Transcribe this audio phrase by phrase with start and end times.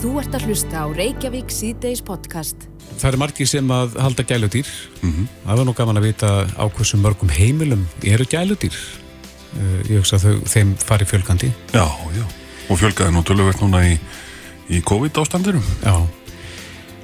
[0.00, 2.62] Þú ert að hlusta á Reykjavík síðdeis podcast.
[2.96, 4.68] Það eru margi sem að halda gæludýr.
[5.02, 5.26] Mm -hmm.
[5.44, 8.76] Það var nú gaman að vita á hversu mörgum heimilum eru gæludýr.
[9.52, 11.52] Uh, ég hugsa að þau, þeim fari fjölgandi.
[11.72, 11.84] Já,
[12.16, 12.24] já.
[12.70, 13.98] Og fjölgaði nú töluvert núna í,
[14.70, 15.64] í COVID-ástandurum.
[15.84, 16.06] Já.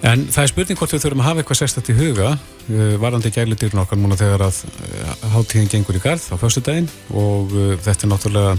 [0.03, 2.39] En það er spurning hvort við þurfum að hafa eitthvað sérstætt í huga
[2.71, 6.89] uh, varandi gæludýrun okkar núna þegar að uh, háttíðin gengur í garð á fyrstu daginn
[7.13, 8.57] og uh, þetta er náttúrulega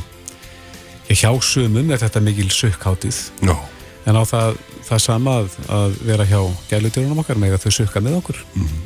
[1.10, 3.32] hjá sumum er þetta mikil sökkháttíð.
[3.42, 3.77] Já.
[4.08, 8.04] En á það, það sama að, að vera hjá gæludýrunum okkar með að þau sökka
[8.04, 8.40] með okkur.
[8.56, 8.86] Mhm.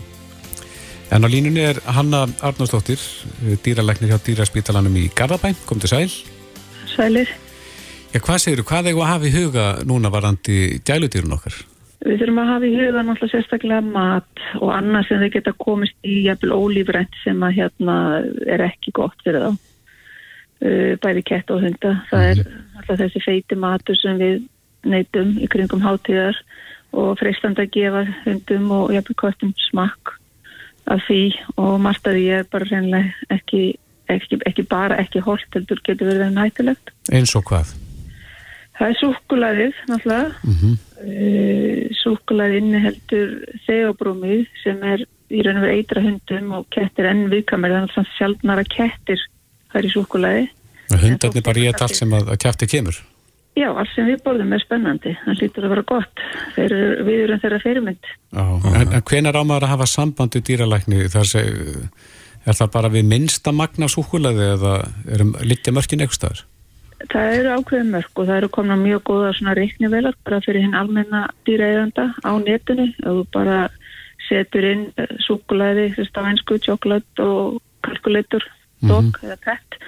[1.11, 3.01] En á línunni er Hanna Arnarsdóttir,
[3.65, 6.07] dýralæknir hjá dýraspítalanum í Garðabæn, kom til sæl.
[6.87, 7.27] Sælir.
[8.13, 10.55] Já, hvað segir þú, hvað eigum að hafa í huga núna varandi
[10.87, 11.57] gæludýrun okkar?
[12.01, 16.07] Við þurfum að hafa í huga náttúrulega sérstaklega mat og annað sem þau geta komist
[16.07, 17.97] í jæfnvel ólífrænt sem að hérna
[18.47, 19.51] er ekki gott fyrir þá.
[20.61, 21.93] Uh, bæði kett og hunda.
[22.09, 22.41] Það er
[22.79, 24.41] alltaf þessi feiti matur sem við
[24.87, 26.37] neytum í kringum hátíðar
[26.91, 30.15] og freistandi að gefa hundum og jæfnvel kvartum smakk
[30.91, 31.21] af því
[31.61, 33.61] og margt að því er bara reynilega ekki,
[34.11, 36.93] ekki, ekki bara ekki holt heldur getur verið en hættilegt.
[37.13, 37.73] Eins og hvað?
[38.79, 40.29] Það er súkulaðið náttúrulega.
[40.43, 40.77] Mm -hmm.
[41.01, 43.29] Uh, súkulaði inniheldur
[43.65, 48.11] þegabrúmið sem er í raun og veru eitra hundum og kettir enn viðkamir þannig að
[48.17, 49.21] sjálfnar að kettir
[49.71, 50.49] það er í súkulaði.
[50.91, 52.97] Hundarnir bara ég allt sem að, að kæfti kemur?
[53.59, 55.11] Já, allt sem við borðum er spennandi.
[55.25, 56.21] Það lítur að vera gott.
[56.55, 58.11] Þeir eru við erum þeirra fyrirmynd.
[58.31, 61.01] Já, en, en hvenar á maður að hafa samband við dýralækni?
[61.11, 61.49] Það seg,
[62.45, 64.77] er það bara við minnsta magna súkulaði eða
[65.17, 66.45] erum litja mörkin eitthvað staður?
[67.11, 70.77] Það eru ákveðin mörg og það eru komna mjög góða svona reiknivelar bara fyrir hinn
[70.77, 73.57] almenna dýraeiganda á netinu þú bara
[74.27, 74.83] setur inn
[75.25, 78.45] súkulaði, þess að einsku, tjóklat og kalkulator
[78.87, 79.25] dog mm -hmm.
[79.25, 79.79] eða pett,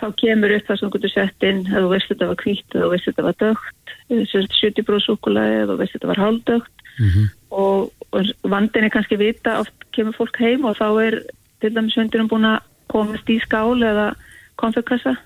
[0.00, 2.84] þá kemur upp það sem getur sett inn, að þú veist þetta var hvít eða
[2.84, 7.26] þú veist þetta var dögt 70% súkulaði eða þú veist þetta var hálfdögt Mm -hmm.
[7.50, 11.14] og, og vandin er kannski vita oft kemur fólk heim og þá er
[11.60, 14.14] til dæmis hundinum búin að komast í skál eða
[14.56, 15.16] konfekassa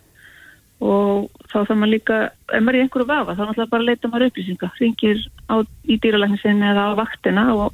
[0.80, 2.16] og þá þarf maður líka
[2.54, 5.18] ef maður er í einhverju vafa, þá náttúrulega bara leita maður upplýsinga, ringir
[5.50, 5.54] á,
[5.84, 7.72] í dýralækninsinni eða á vaktina og,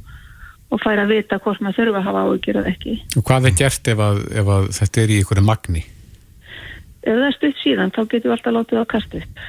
[0.72, 2.94] og fær að vita hvort maður þurfa að hafa áhugjur eða ekki.
[3.18, 5.84] Og hvað er gert ef, að, ef að þetta er í einhverju magni?
[7.04, 9.44] Ef það er stutt síðan, þá getur við alltaf látið á kastu upp.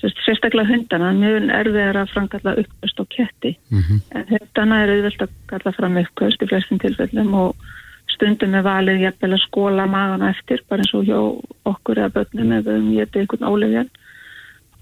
[0.00, 3.50] Sérstaklega hundana, mjög erfið er að framkalla uppkvöst og ketti.
[3.68, 3.98] Mm -hmm.
[4.16, 7.68] En hundana er auðvelt að kalla fram uppkvöst í flestum tilfellum og
[8.08, 11.20] stundum er valið jafnvel að skóla magana eftir, bara eins og hjá
[11.64, 13.90] okkur eða börnum ef við getið einhvern ólefjan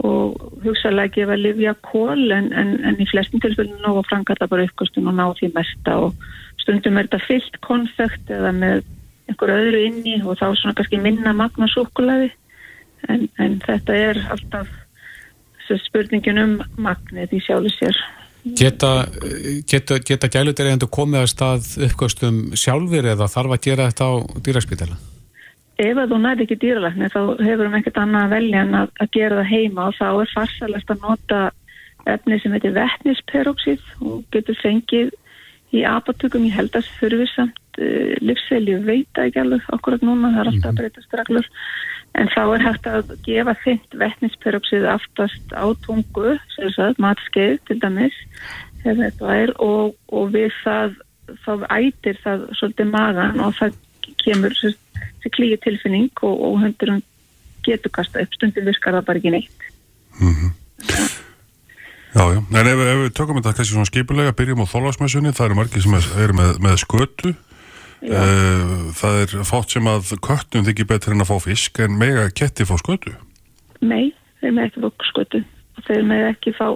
[0.07, 4.67] og hugsaðlega gefa livja kól en, en, en í flestum tilfellum ná að framkalla bara
[4.69, 6.29] uppkvöstun og ná því mesta og
[6.63, 8.85] stundum er þetta fyllt konfekt eða með
[9.29, 12.31] einhver öðru inni og þá svona kannski minna magna súkulaði
[13.09, 14.71] en, en þetta er alltaf
[15.85, 17.99] spurningin um magnið í sjálfu sér.
[18.57, 18.93] Geta,
[19.69, 24.15] geta, geta gælutir eða komið að stað uppkvöstum sjálfur eða þarf að gera þetta á
[24.47, 24.97] dýraspítala?
[25.79, 28.93] Ef að þú næri ekki dýralækni þá hefur við ekkert annað að velja en að,
[28.99, 31.43] að gera það heima og þá er farsalegt að nota
[32.09, 35.15] efni sem heitir vetnisperoxid og getur fengið
[35.77, 40.53] í apatökum í heldast þurfisamt uh, livsvelju veita ekki alveg okkur að núna, það er
[40.53, 41.51] alltaf að breytast reglur.
[42.19, 46.39] En þá er hægt að gefa þitt vetnisperoxid aftast á tungu,
[46.99, 48.17] matskeið til dæmis,
[48.89, 50.97] er og, og við það
[51.45, 53.77] þá ætir það svolítið magan og það
[54.25, 57.03] kemur þessi klíu tilfinning og, og hundurum
[57.67, 59.67] getur kasta upp, stundin virkar það bara ekki neitt.
[60.19, 60.53] Mm -hmm.
[62.15, 65.47] Já, já, en ef, ef við tökum þetta kannski svona skipulega, byrjum á þólasmessunni, það
[65.47, 67.35] eru margir sem eru með, með skötu,
[68.09, 72.25] uh, það er fátt sem að köttum þykir betur en að fá fisk, en mega
[72.31, 73.13] ketti fá skötu.
[73.85, 75.45] Nei, þeir með ekki fá skötu.
[75.79, 76.67] Og þeir með ekki fá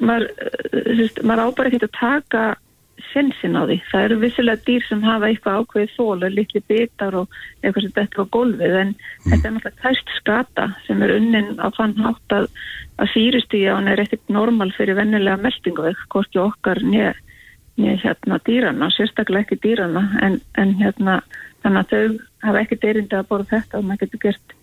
[0.00, 0.28] maður,
[0.72, 2.42] veist, maður ábar ekki að taka
[3.10, 3.78] sensin á því.
[3.90, 7.94] Það eru vissilega dýr sem hafa eitthvað ákveðið þól og litli bitar og eitthvað sem
[7.98, 8.94] þetta á gólfið en
[9.26, 12.48] þetta er náttúrulega tæst skata sem er unnin á þann hátt að,
[13.02, 17.12] að sýristíja hann er ekkert normal fyrir vennilega meldingaveg, hvorki okkar nýja
[17.76, 21.20] hérna dýrana, sérstaklega ekki dýrana en, en hérna
[21.62, 24.56] þannig að þau hafa ekkert erindi að borða þetta og maður getur gert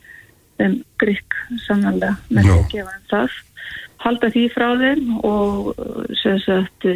[0.60, 2.56] þeim grík sannanlega með Já.
[2.56, 3.38] að gefa þeim það
[4.00, 5.74] halda því frá þeim og
[6.22, 6.88] sem sagt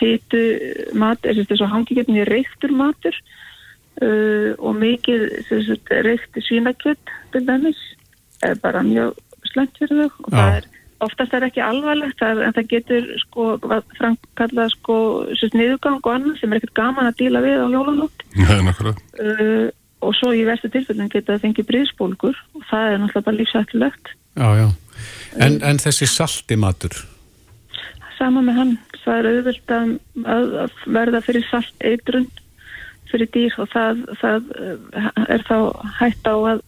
[0.00, 0.42] fýtu
[0.98, 3.16] mat, er þess að hangi getur mjög reyktur matur
[4.02, 5.26] uh, og mikið
[6.08, 7.80] reykti svínakjött til dæmis
[8.46, 9.18] er bara mjög
[9.52, 10.24] slæmt fyrir þau.
[10.26, 10.68] Og það er
[11.00, 13.46] oftast er ekki alvarlegt það, en það getur sko
[13.96, 14.96] framkallað sko
[15.54, 19.68] niðurgang og annað sem er ekkert gaman að díla við á jólanótt uh,
[20.04, 24.14] og svo í verstu tilfellin geta það fengið bríðspólgur og það er náttúrulega bara lífsættulegt
[24.36, 24.68] Já, já.
[25.38, 26.96] En, en þessi salti matur,
[28.20, 28.76] sama með hann.
[29.00, 29.92] Það er auðvilt að,
[30.28, 32.28] að, verða fyrir salt eitrun
[33.10, 35.56] fyrir dýr og það, það eh, er þá
[35.98, 36.60] hægt á að,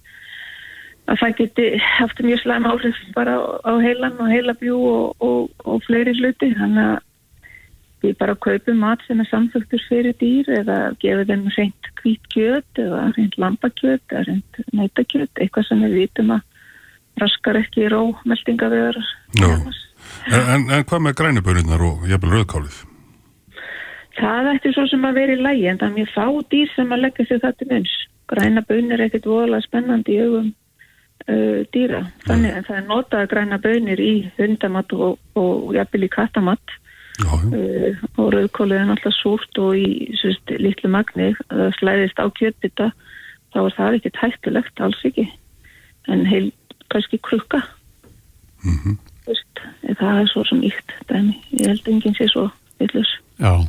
[1.12, 1.66] að það geti
[1.98, 6.50] haft mjög slæm áhrif bara á, á heilan og heilabjú og, og, og fleiri hluti.
[6.58, 7.00] Þannig að
[8.02, 12.80] við bara kaupum mat sem er samþöktur fyrir dýr eða gefum þeim reynd hvít kjöt
[12.82, 16.48] eða reynd lambakjöt eða reynd nöytakjöt, eitthvað sem við vitum að
[17.22, 18.98] raskar ekki ró meldingavegar.
[19.42, 19.68] En,
[20.32, 22.80] en, en hvað með grænubörinnar og jæfnvel rauðkálið?
[24.18, 26.92] Það ætti svo sem að vera í lægi en það er mjög fá dýr sem
[26.92, 27.94] að leggja sér það til munns.
[28.32, 32.04] Græna bönir er ekkert voðalega spennandi í augum uh, dýra.
[32.26, 36.78] Þannig að það er notað græna bönir í hundamatt og, og jæfnvel í kattamatt
[37.20, 42.86] Uh, og rauðkólið er náttúrulega súrt og í svist, litlu magni það slæðist á kjötbita
[43.52, 45.26] þá er það ekki tættulegt, alls ekki
[46.10, 46.48] en heil,
[46.92, 47.62] kannski krukka.
[48.62, 48.96] Mm -hmm.
[49.98, 51.34] Það er svo sem íkt dæmi.
[51.60, 53.10] ég held enginn sé svo villus
[53.42, 53.66] Já,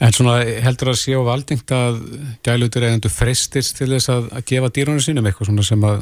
[0.00, 2.00] en svona heldur að sé á valdingt að
[2.42, 6.00] gælutur eigendur fristist til þess að, að gefa dýrunum sínum eitthvað svona sem að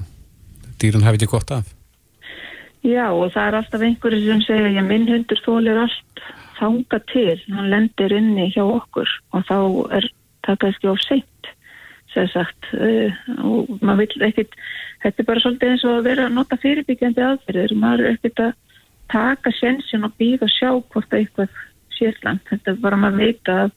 [0.81, 1.67] dýrun hafi ekki gott af?
[2.83, 6.25] Já, og það er alltaf einhverju sem segja, ég minn hundur þólir allt
[6.59, 9.13] þanga til, hann lendir inni hjá okkur.
[9.35, 9.59] Og þá
[9.99, 10.09] er
[10.47, 11.42] það kannski of seint
[12.13, 14.57] sem sagt uh, og maður vil ekkit
[15.03, 18.43] þetta er bara svolítið eins og að vera að nota fyrirbyggjandi aðferðir, maður er ekkit
[18.47, 18.53] að
[19.13, 21.63] taka sensin og býða og sjá hvort eitthvað
[21.97, 23.77] sérland, þetta er bara maður veita að,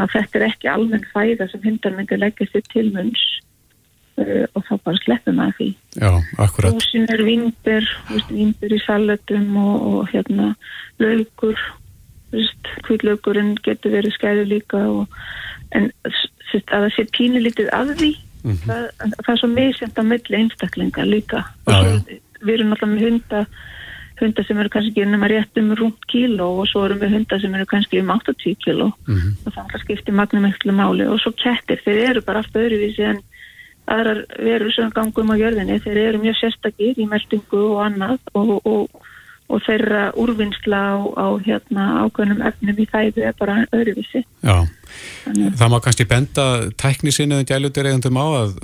[0.00, 3.24] að þetta er ekki almenn fæða sem hundar myndi leggja sér til munns
[4.20, 5.68] uh, og þá bara sleppum maður því.
[5.98, 6.10] Já,
[6.46, 6.78] akkurat.
[6.78, 7.92] Húsin er vinnber,
[8.30, 10.52] vinnber í salatum og, og hérna
[11.02, 11.60] laugur
[12.86, 15.18] hvitlaukurinn getur verið skæðu líka og,
[15.76, 15.90] en
[16.60, 18.12] að það sé pínulítið að því
[18.44, 18.66] mm -hmm.
[18.66, 18.82] það,
[19.24, 22.18] það er svo meðsend að milli einstaklinga líka já, já.
[22.40, 23.46] við erum alltaf með hunda
[24.22, 27.54] hunda sem eru kannski nema rétt um rúmt kíló og svo erum við hunda sem
[27.54, 29.32] eru kannski um 80 kíló mm -hmm.
[29.46, 33.20] og það skiptir magnum ekkert máli og svo kettir, þeir eru bara allt öðruvísi en
[33.86, 38.66] aðrar verður sem gangum á jörðinni, þeir eru mjög sérstakir í meldingu og annað og,
[38.66, 39.11] og og
[39.60, 44.24] þeirra úrvinnsla á, á hérna, ákveðnum efnum í þæðu er bara öðruvísi.
[44.40, 44.56] Já,
[45.24, 45.54] Þannig.
[45.60, 46.46] það má kannski benda
[46.80, 48.56] tækni sinni en gælutir eigandum á að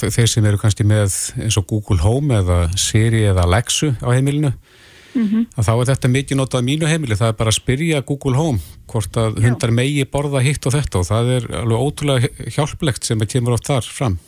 [0.00, 4.52] þeir sem eru kannski með eins og Google Home eða Siri eða Alexa á heimilinu
[5.14, 5.46] mm -hmm.
[5.56, 8.58] að þá er þetta mikið notað mínu heimili, það er bara að spyrja Google Home
[8.86, 13.20] hvort að hundar megi borða hitt og þetta og það er alveg ótrúlega hjálplegt sem
[13.20, 14.18] að kemur oft þar fram.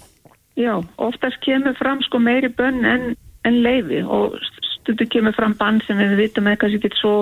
[0.56, 4.36] Já, oftast kemur fram sko meiri bönn en, en leiði og
[4.82, 7.16] stundu kemur fram bann sem við vitum eða kannski ekki svo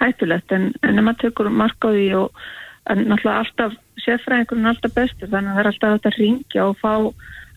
[0.00, 2.42] hættulegt en, en ef maður tekur marka á því og
[2.90, 6.80] en náttúrulega alltaf sérfræðingunum er alltaf bestur þannig að það er alltaf að ringja og
[6.82, 6.94] fá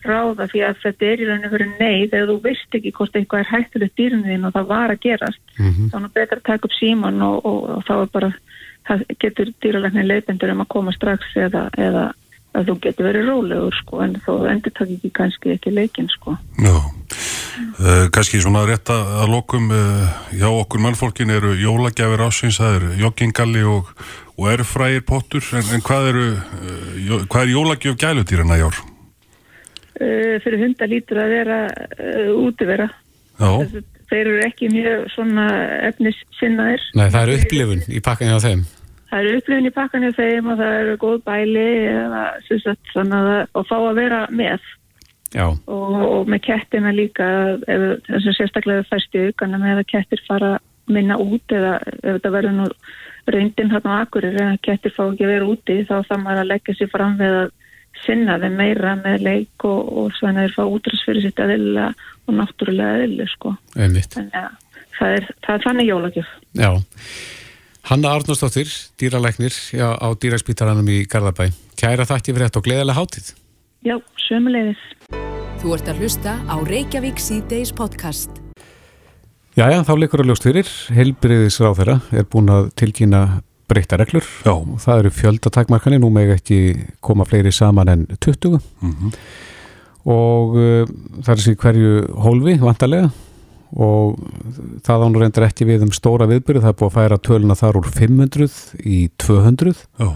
[0.06, 3.42] ráða því að þetta er í rauninu fyrir neyð eða þú veist ekki hvort eitthvað
[3.42, 5.88] er hættulegt dýrinu þín og það var að gerast mm -hmm.
[5.92, 8.30] þannig að betra að taka upp síman og, og, og þá er bara
[8.86, 12.04] það getur dýralegnin leipendur um að koma strax eða, eða
[12.56, 16.38] að þú getur verið rólegur sko en þó endur takk ekki kannski ekki leikin sko.
[16.62, 16.76] Já
[17.56, 22.90] Uh, kannski svona rétt að lokum uh, hjá okkur mannfólkin eru jólagjafir ásins, það eru
[23.00, 23.88] joggingalli og,
[24.36, 25.44] og erfrægir pottur.
[25.56, 28.82] En, en hvað eru uh, hvað er jólagjöf gælutýrana í ár?
[29.96, 31.58] Fyrir hundar lítur að vera
[32.36, 32.90] útivera.
[33.36, 33.48] Já.
[34.08, 35.46] þeir eru ekki mjög svona
[35.84, 38.62] efnis sinnaðir Nei, það eru upplifun í pakkan hjá þeim
[39.10, 42.22] Það eru upplifun í pakkan hjá þeim og það eru góð bæli eða,
[43.04, 44.70] að, og fá að vera með.
[45.36, 47.26] Og, og með kettina líka
[47.66, 50.56] þess að sérstaklega færst í aukana með að kettir fara
[50.90, 52.66] minna út eða ef þetta verður nú
[53.34, 56.42] reyndin hérna á akkurir en að kettir fá ekki að vera úti þá þá maður
[56.42, 57.48] að leggja sér fram við að
[58.04, 61.88] sinna þeim meira með leik og, og svona þeir fá útrásfyrir sitt aðilla
[62.26, 63.56] og náttúrulega aðilla sko.
[63.74, 64.52] þannig að
[64.98, 66.30] það er, það er þannig jólagjöf.
[66.56, 66.70] Já
[67.86, 68.66] Hanna Arnósdóttir,
[68.98, 73.28] dýralegnir á dýraspítaranum í Garðabæ Kæra þakki fyrir þetta og gleðilega hátið
[73.86, 73.94] Já,
[74.26, 74.80] sömulegis.
[75.62, 78.40] Þú ert að hlusta á Reykjavík C-Days podcast.
[79.54, 80.72] Jæja, þá leikur að ljóst fyrir.
[80.96, 83.20] Helbriðis ráð þeirra er búin að tilkynna
[83.70, 84.26] breyta reglur.
[84.42, 84.56] Já.
[84.56, 86.58] Og það eru fjöldatakmarkani, nú meg ekki
[86.98, 88.58] koma fleiri saman en 20.
[88.82, 89.14] Mm -hmm.
[90.10, 90.82] Og uh,
[91.22, 91.94] það er sér hverju
[92.26, 93.10] hólfi, vantarlega.
[93.74, 94.18] Og
[94.86, 96.62] það ánur reyndar ekki við um stóra viðbyrju.
[96.62, 99.72] Það er búin að færa töluna þar úr 500 í 200.
[99.98, 100.10] Já.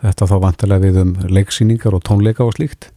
[0.00, 2.90] Þetta þá vantarlega við um leiksýningar og tónleika og slíkt.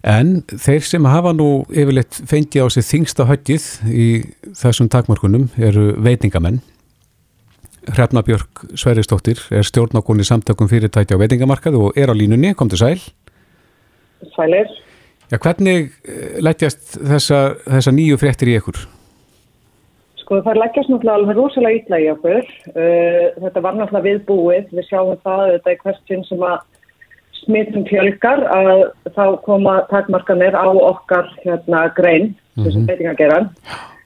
[0.00, 4.06] En þeir sem hafa nú yfirleitt fengið á sig þingsta höggið í
[4.56, 6.62] þessum takmörkunum eru veitingamenn.
[7.90, 12.80] Hrefna Björk Sveristóttir er stjórnákonni samtökum fyrirtækja á veitingamarkaðu og er á línunni, kom til
[12.80, 13.00] sæl.
[14.36, 14.72] Sælir.
[15.30, 15.92] Já, hvernig
[16.42, 18.80] lettjast þessa, þessa nýju fréttir í ykkur?
[20.18, 22.48] Sko það leggjast náttúrulega alveg rosalega ítla í okkur.
[22.74, 24.68] Uh, þetta var náttúrulega viðbúið.
[24.74, 26.58] Við sjáum það þetta er hversin sem að
[27.40, 28.82] smittum fjölgar að
[29.14, 32.64] þá koma takmarkanir á okkar hérna, grein, mm -hmm.
[32.66, 33.50] þessum beitingageran.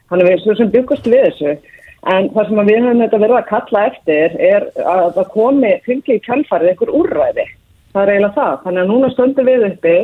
[0.08, 1.54] Þannig við erum sem byggust við þessu.
[2.12, 6.18] En það sem við höfum þetta verið að kalla eftir er að það komi fylgi
[6.18, 7.46] í kjálfarið einhver úrræði.
[7.94, 8.54] Það er eiginlega það.
[8.64, 9.96] Þannig að núna stöndum við uppi,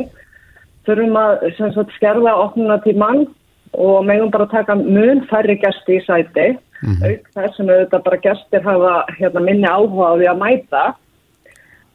[0.87, 3.27] þurfum að sagt, skerða opnuna til mann
[3.71, 6.47] og megum bara taka mun færri gæsti í sæti
[6.81, 7.05] mm -hmm.
[7.07, 10.83] auk þess sem auðvitað bara gæstir hafa hérna, minni áhuga á því að mæta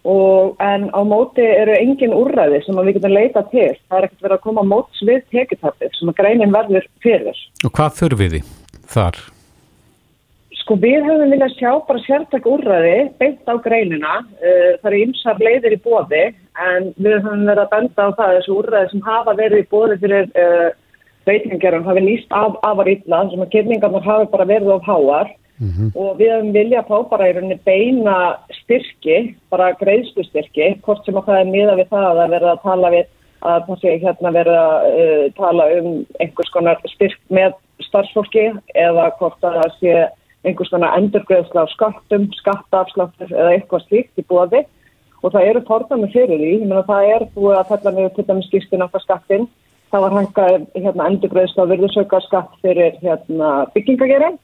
[0.05, 4.23] og en á móti eru engin úrræði sem við getum leita til það er ekkert
[4.23, 8.45] verið að koma móts við tekitappið sem að greinin verður fyrir Og hvað þurfið þið
[8.87, 9.36] þar?
[10.67, 15.39] Sko við höfum viljað sjá bara sértak úrræði beint á greinina uh, það eru ymsar
[15.39, 16.25] leiðir í bóði
[16.59, 19.99] en við höfum verið að benda á það þessu úrræði sem hafa verið í bóði
[20.03, 20.67] fyrir uh,
[21.31, 25.31] veitingarum hafi nýst af afar illa sem að kynningarnar hafi bara verið of háar
[25.63, 25.95] mm -hmm.
[25.95, 28.17] og við hefum viljað fá bara í rauninni beina
[28.61, 32.63] styrki, bara greiðslu styrki, hvort sem að það er miða við það að verða að
[32.67, 33.07] tala við
[33.47, 37.53] að það sé hérna verða að uh, tala um einhvers konar styrk með
[37.87, 40.09] starfsfólki eða hvort að það sé
[40.45, 44.65] einhvers konar endurgreðsla á skattum, skattaafsláttur eða eitthvað slíkt í búaði
[45.23, 48.27] og það eru fórðanir fyrir því, ég meina það er búið að fella með til
[48.29, 49.49] dæmis það skattin
[49.93, 54.41] það var hækkað hérna, endurgreðsla virðusauka skatt fyrir hérna, byggingagerðin.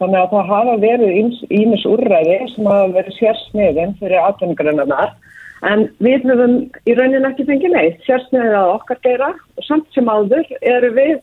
[0.00, 1.16] Þannig að það hafa verið
[1.52, 5.16] ímis úrræði sem hafa verið sérsniðin fyrir atvinningarinnarnar
[5.68, 6.54] en við höfum
[6.88, 7.98] í raunin ekki fengið neitt.
[8.06, 11.18] Sérsniðið að okkar gera og samt sem áður eru við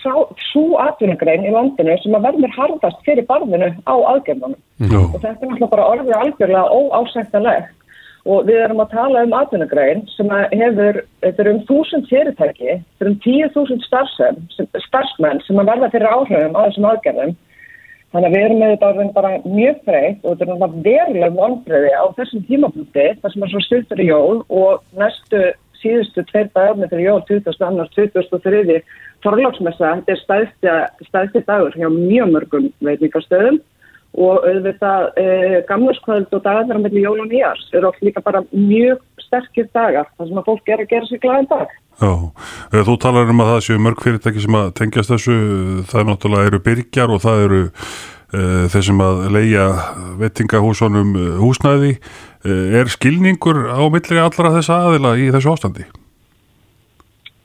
[0.00, 4.60] svo atvinningrein í landinu sem að verður harfast fyrir barðinu á aðgerðunum.
[4.82, 5.06] No.
[5.12, 7.72] og þetta er náttúrulega bara orðið algjörlega óásættanlegt.
[8.24, 13.04] Og við erum að tala um atvinnugræn sem hefur, þetta er um þúsund fyrirtæki, þetta
[13.04, 17.34] er um tíu þúsund starfsmenn sem að verða fyrir áhrifum á þessum aðgerðum.
[18.14, 22.04] Þannig að við erum með þetta bara mjög freytt og þetta er veruleg vonbreiði á
[22.16, 25.40] þessum tímapunkti þar sem er svo stuttur í jól og næstu
[25.84, 28.80] síðustu tveir dagarnir fyrir jól 2002, 2003
[29.24, 30.74] forlagsmessa, þetta er stæðsti,
[31.10, 33.62] stæðsti dagur hjá mjög mörgum veitingastöðum
[34.14, 35.24] og auðvitað e,
[35.68, 40.28] gamlarskvöld og dagarnar með jól og nýjars eru oft líka bara mjög sterkir dagar þar
[40.28, 41.72] sem að fólk er að gera sér glæðin dag.
[41.98, 42.12] Já,
[42.72, 45.38] eh, þú talar um að það séu mörg fyrirtæki sem að tengjast þessu,
[45.90, 49.66] það náttúrulega eru byrkjar og það eru e, þeir sem að leia
[50.22, 51.12] vettingahúsunum
[51.42, 51.96] húsnæði.
[52.44, 55.86] E, er skilningur á millri allra þessa aðila í þessu ástandi?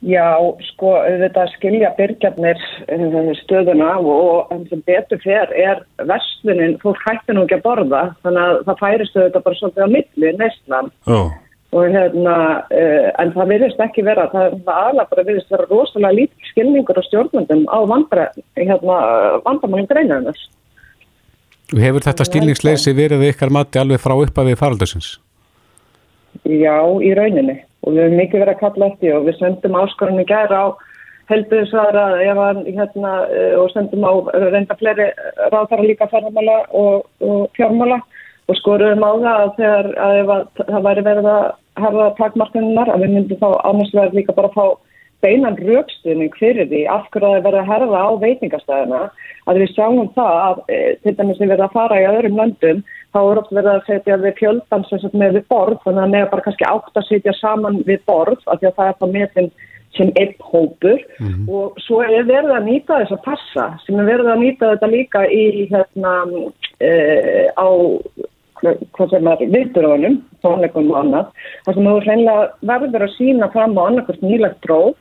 [0.00, 7.00] Já, sko, þetta skilja byrjarnir eh, stöðuna og enn sem betur fer er verslunin, fólk
[7.04, 10.88] hætti nú ekki að borða þannig að það færistu þetta bara svolítið á milli neistlan
[11.04, 11.34] oh.
[11.76, 12.36] og hérna,
[12.72, 17.00] uh, en það virðist ekki vera, það, það alveg bara virðist vera rosalega lítið skilningur
[17.00, 17.80] á stjórnundum á
[18.56, 18.96] hérna,
[19.44, 19.92] vandamálum
[21.70, 21.86] greinaðunars.
[21.86, 25.18] Hefur þetta skilningsleysi verið ykkar mati alveg frá uppafið faraldusins?
[26.44, 30.24] Já, í rauninni og við hefum mikið verið að kalla eftir og við sendum áskorunni
[30.24, 30.66] gæra á
[31.30, 34.12] helduðsvara hérna, eh, og sendum á
[34.50, 35.10] reynda fleiri
[35.52, 38.00] ráðfæra líka ferðarmála og, og fjármála
[38.48, 41.44] og skoruðum á það að þegar að að það væri verið að
[41.80, 44.66] hafa takmarkunar að við myndum þá annars verið líka bara að fá
[45.24, 49.00] beinan raukstunning fyrir því af hverju að það verið að herða á veitingastæðina
[49.50, 52.84] að við sjáum það að e, til dæmis við verðum að fara í öðrum löndum
[53.10, 54.86] þá er oft verið að setja við fjöldan
[55.22, 58.60] með við borð þannig að nefnir bara kannski átt að setja saman við borð af
[58.60, 59.52] því að það er það metin
[59.96, 61.46] sem einn hópur mm -hmm.
[61.50, 64.92] og svo er verið að nýta þess að passa sem er verið að nýta þetta
[64.96, 66.12] líka í hérna
[66.78, 66.90] e,
[67.58, 67.68] á
[68.60, 71.26] hvað sem er viðturöðunum tónleikum og annað
[71.64, 74.94] þar sem þú reynilega verður að sína fram á annarkvæmst nýlegt dróð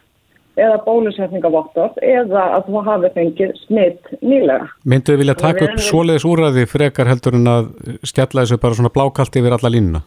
[0.59, 4.69] eða bólusetningavottor eða að þú hafi fengið smitt nýlega.
[4.83, 7.69] Mynduðu vilja taka upp svoleiðis úræði frekar heldur en að
[8.07, 10.03] skella þessu bara svona blákalt yfir alla línuna?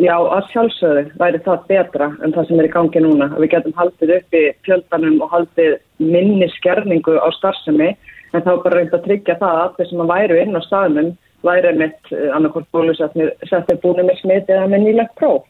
[0.00, 3.26] Já, að sjálfsögðu væri það betra en það sem er í gangi núna.
[3.36, 7.90] Við getum haldið upp í fjöldanum og haldið minni skerningu á starfsemi
[8.30, 11.10] en þá bara reynd að tryggja það að þeir sem að væru inn á staðnum
[11.44, 13.34] væri mitt eh, annarkort bólusetnir
[13.82, 15.44] búinu með smitt eða með nýlegt próf.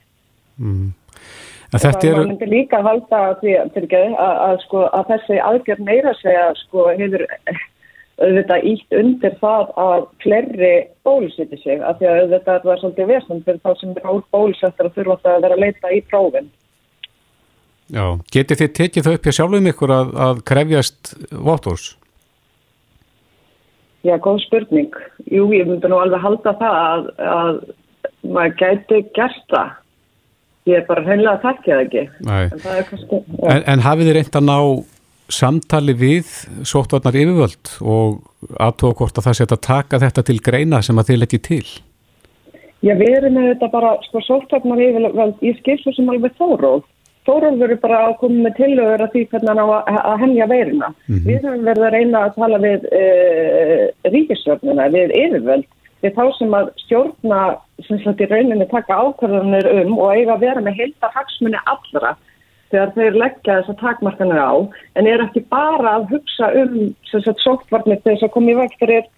[0.58, 0.90] Mm.
[1.70, 2.20] Það er...
[2.26, 3.76] myndi líka halda því að,
[4.18, 7.26] að, sko, að þessi aðgjörn meira segja sko, hefur
[8.20, 10.72] auðvitað ítt undir það að flerri
[11.06, 14.96] bólusiti sig af því að auðvitað það svolítið vesend fyrir þá sem er bólusettar og
[14.98, 16.50] þurfa að vera að leita í prófin.
[17.90, 21.14] Já, getið þið tekið þau upp hjá sjálfum ykkur að, að krefjast
[21.48, 21.86] votors?
[24.06, 24.94] Já, góð spurning.
[25.28, 27.58] Jú, ég myndi nú alveg halda það að
[28.26, 29.76] maður gæti gert það
[30.68, 34.18] ég er bara hreinlega að takkja það ekki en, það kannski, en, en hafið þið
[34.18, 34.58] reynd að ná
[35.30, 36.32] samtali við
[36.66, 41.12] sóttvarnar yfirvöld og aðtóa hvort að það setja að taka þetta til greina sem að
[41.12, 41.64] þið leggji til?
[42.80, 46.86] Já, við erum með þetta bara, sko, sóttvarnar yfirvöld í skilfu sem alveg þóróð.
[47.28, 50.46] Þóróð verður bara að koma með tilögur að því hvernig hann á að, að hennja
[50.48, 50.88] veirina.
[50.88, 51.26] Mm -hmm.
[51.26, 55.68] Við höfum verið að reyna að tala við uh, eh, ríkistöfnuna, við yfirvöld,
[56.00, 57.40] við þá sem að stjórna,
[57.86, 62.16] sem sagt í rauninni taka ákvarðanir um og eiga að vera með heilta hagsmunni allra
[62.70, 64.52] þegar þeir leggja þess að takmarkanir á
[64.96, 66.76] en er ekki bara að hugsa um
[67.10, 69.08] sóttvarnir þess að koma í veg fyrir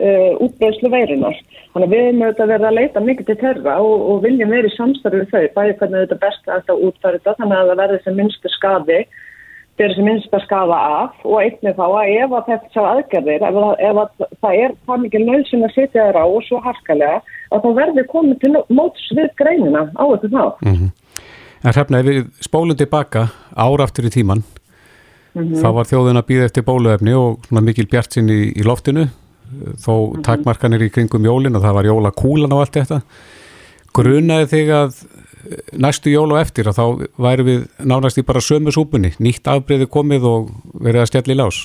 [0.00, 1.36] uh, útbreyslu veirunar.
[1.72, 4.76] Þannig að við erum auðvitað verið að leita mikið til þeirra og, og viljum verið
[4.76, 8.18] samstarfið þau, bæði hvernig þetta best að þetta útfæra þetta þannig að það verður sem
[8.20, 9.00] minnstu skadi
[9.80, 13.44] fyrir sem minnst að skafa af og einnig þá að ef að þetta sá aðgerðir,
[13.48, 16.60] ef, að, ef að það er það mikið nöðsinn að setja þeirra á og svo
[16.66, 17.20] harkalega,
[17.52, 20.44] að þá verður komið til móts við greinina á þetta þá.
[20.66, 20.90] Mm -hmm.
[21.62, 24.42] En hrefna, ef við spólum tilbaka áraftur í tíman,
[25.34, 25.60] mm -hmm.
[25.62, 29.08] þá var þjóðin að býða eftir bóluefni og mikil bjart sinn í, í loftinu,
[29.78, 30.22] þó mm -hmm.
[30.22, 33.00] takmarkanir í kringum jólin og það var jólakúlan og allt þetta.
[33.92, 35.21] Grunaði þig að
[35.72, 36.86] næstu jól og eftir að þá
[37.26, 41.40] væri við nánast í bara sömu súpunni, nýtt afbreyði komið og verið að stjalli í
[41.40, 41.62] lás?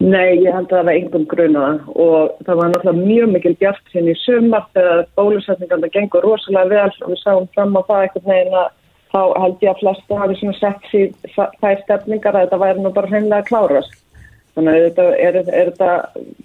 [0.00, 3.90] Nei, ég held að það var engum grunaða og það var náttúrulega mjög mikil bjart
[3.92, 8.30] sinn í sumar þegar bólusetningarna gengur rosalega vel og við sáum fram á það eitthvað
[8.30, 8.70] neginn að
[9.10, 12.92] þá held ég að flesta hafi svona sett síð þær stefningar að þetta væri nú
[12.96, 13.98] bara hreinlega klárast.
[14.56, 15.90] Þannig að þetta er, er þetta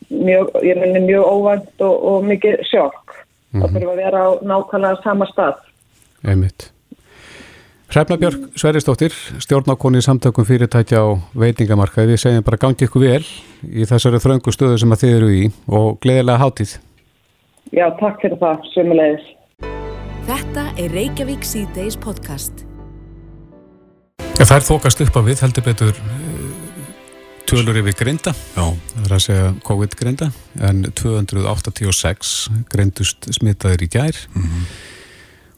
[0.09, 3.15] mjög, ég menni mjög óvænt og, og mikið sjokk.
[3.15, 3.61] Mm -hmm.
[3.61, 5.63] Það fyrir að vera á nákvæmlega sama stað.
[6.25, 6.71] Einmitt.
[7.93, 12.15] Hrefnabjörg Sveristóttir, stjórnákonni í samtökum fyrirtækja á veitingamarkaði.
[12.15, 13.21] Við segjum bara gangi ykkur vel
[13.69, 16.73] í þessari þröngu stöðu sem að þið eru í og gleðilega hátíð.
[17.71, 19.27] Já, takk fyrir það, sömulegis.
[20.25, 22.65] Þetta er Reykjavík C-Days podcast.
[24.41, 26.89] Það er þokast upp á við, heldur betur eh,
[27.47, 28.33] tölur yfir grinda.
[28.57, 28.65] Já.
[28.95, 30.31] Það er að segja COVID-grinda,
[30.65, 32.35] en 286
[32.73, 34.25] grindust smitaður í gær.
[34.33, 34.49] Mhm.
[34.49, 34.93] Mm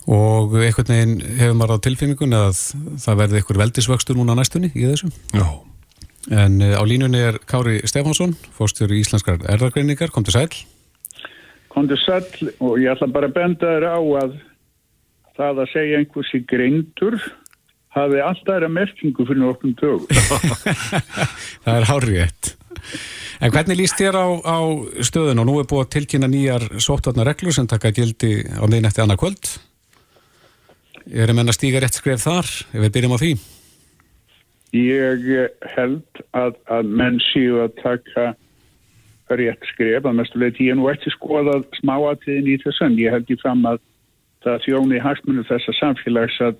[0.08, 2.60] og einhvern veginn hefur maður á tilfinningun að
[3.04, 5.46] það verði einhver veldisvöxtur núna næstunni í þessum Já.
[6.32, 10.48] en uh, á línunni er Kári Stefánsson fórstur í Íslenskar erðargreiningar kom til sæl
[11.74, 12.24] kom til sæl
[12.64, 14.40] og ég ætla bara að benda þér á að
[15.38, 17.20] það að segja einhversi greintur
[17.98, 20.08] hafi alltaf er að merkingu fyrir okkur tög
[21.66, 22.56] það er hárið
[23.42, 24.60] En hvernig líst þér á, á
[25.06, 29.04] stöðun og nú er búið að tilkynna nýjar sóttarnar reglur sem taka gildi á miðnætti
[29.04, 29.20] annað
[31.08, 33.32] kvöld Erum enn að stíga rétt skref þar, ef við byrjum á því?
[34.76, 38.36] Ég held að, að menn séu að taka
[39.30, 43.00] rétt skref, að mestu leiti ég nú eftir skoðað smáatiðin í þessan.
[43.00, 43.80] Ég held í fram að
[44.44, 46.60] það þjóni hægtmunum þessa samfélags að,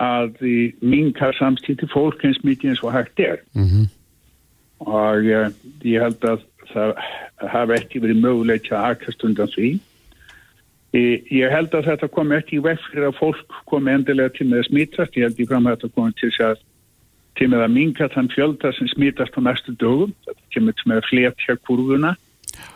[0.00, 0.44] að
[0.80, 3.40] minka samstíti fólk eins mikið eins og hægt er.
[3.54, 3.88] Mm -hmm.
[4.84, 5.52] Og ég,
[5.84, 6.94] ég held að það
[7.48, 9.78] hafi ekki verið mögulegt að aðkast undan því.
[10.94, 14.60] Ég held að þetta komi ekki í vekk fyrir að fólk komi endilega til með
[14.62, 15.16] að smítast.
[15.18, 16.60] Ég held í fram að þetta komi til að
[17.34, 20.12] til með að minga þann fjölda sem smítast á næstu dögum.
[20.22, 22.12] Þetta kemur til með að fletja kurvuna.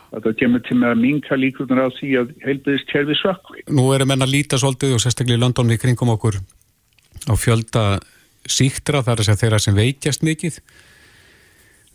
[0.09, 3.63] Þetta kemur til með að minga líkunar á því að heilbyrðist kerfi svakvi.
[3.71, 6.41] Nú erum enn að líta svolítið og sérstaklega í London í kringum okkur
[7.23, 7.85] á fjölda
[8.49, 10.59] síktra þar að segja þeirra sem veikjast mikið.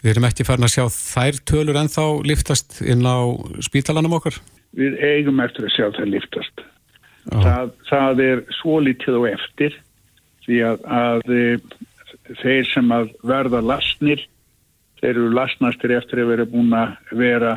[0.00, 3.28] Við erum ekki farin að sjá þær tölur en þá liftast inn á
[3.64, 4.40] spítalanum okkar
[4.74, 6.64] við eigum eftir að sjá það liftast.
[7.24, 9.76] Það, það er svo litið og eftir
[10.44, 11.44] því að, að e,
[12.42, 14.24] þeir sem að verða lasnir,
[15.00, 17.54] þeir eru lasnastir eftir að vera búin að vera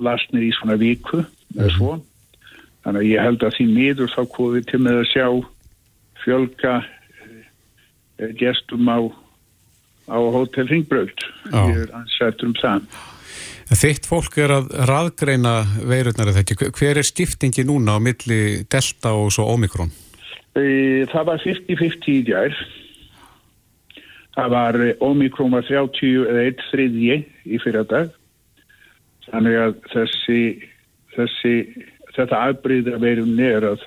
[0.00, 1.76] lasnir í svona viku eða mhm.
[1.76, 1.98] svo.
[2.80, 5.26] Þannig að ég held að því miður þá kóði til með að sjá
[6.22, 8.98] fjölga e, gestum á,
[10.08, 11.28] á Hotel Ringbröld.
[11.52, 12.88] Ég er ansættur um það.
[13.70, 16.56] Þitt fólk er að raðgreina veirurnar eða ekki.
[16.74, 19.92] Hver er skiptingi núna á milli Delta og svo Omikron?
[20.54, 22.56] Það var 50-50 í djær.
[24.34, 28.10] Það var Omikron var 30 eða 1 þriðji í fyrir dag.
[29.30, 30.42] Þannig að þessi,
[31.14, 31.54] þessi
[32.16, 33.86] þetta afbreyða veirunni er að,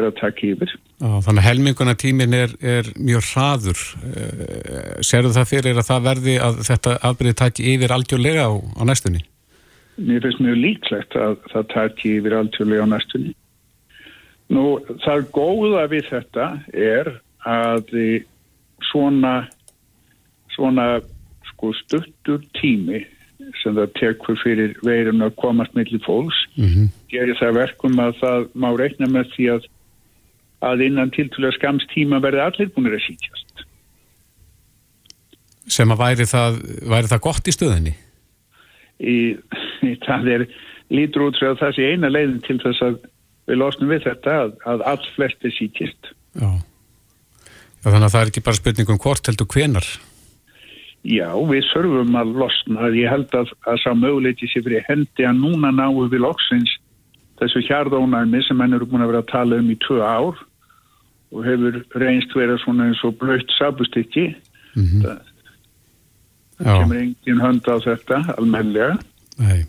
[0.00, 0.72] að taka yfir.
[1.02, 3.80] Á, þannig að helminguna tímin er, er mjög hraður.
[4.08, 8.82] Eh, Serðu það fyrir að það verði að þetta afbyrði taki yfir aldjóðlega á, á
[8.86, 9.24] næstunni?
[9.98, 13.34] Mér finnst mjög líklegt að það taki yfir aldjóðlega á næstunni.
[14.54, 14.64] Nú,
[15.02, 17.10] það góða við þetta er
[17.44, 17.90] að
[18.90, 19.34] svona,
[20.54, 20.86] svona
[21.50, 23.02] sko, stuttur tími
[23.62, 26.86] sem það tekur fyrir veirun að komast millir fólks mm -hmm.
[27.12, 29.66] gerir það verkum að það má reikna með því að
[30.64, 33.64] að innan tiltúlega skamstíma verði allir búinir að sítjast.
[35.64, 36.58] sem að væri það,
[36.92, 37.94] væri það gott í stöðinni?
[39.00, 39.16] Í,
[40.06, 40.46] það er
[40.92, 42.98] lítur út svo að það sé eina leiðin til þess að
[43.48, 46.12] við losnum við þetta að, að alls flesti sítist.
[46.36, 46.50] Já.
[47.84, 49.88] Já, þannig að það er ekki bara spurningum hvort heldur hvenar?
[51.04, 52.88] Já, við sörfum að losna.
[52.96, 56.72] Ég held að, að sá möguleiti sér fyrir hendi að núna náum við loksins
[57.40, 60.40] þessu hjarðónæmi sem henn eru búin að vera að tala um í tvö ár
[61.34, 64.26] og hefur reynst vera svona eins og blöytt sabustykki.
[64.74, 65.02] Mm -hmm.
[66.58, 66.80] Það Já.
[66.80, 68.98] kemur engin hönd á þetta almenlega.
[69.38, 69.66] Nei.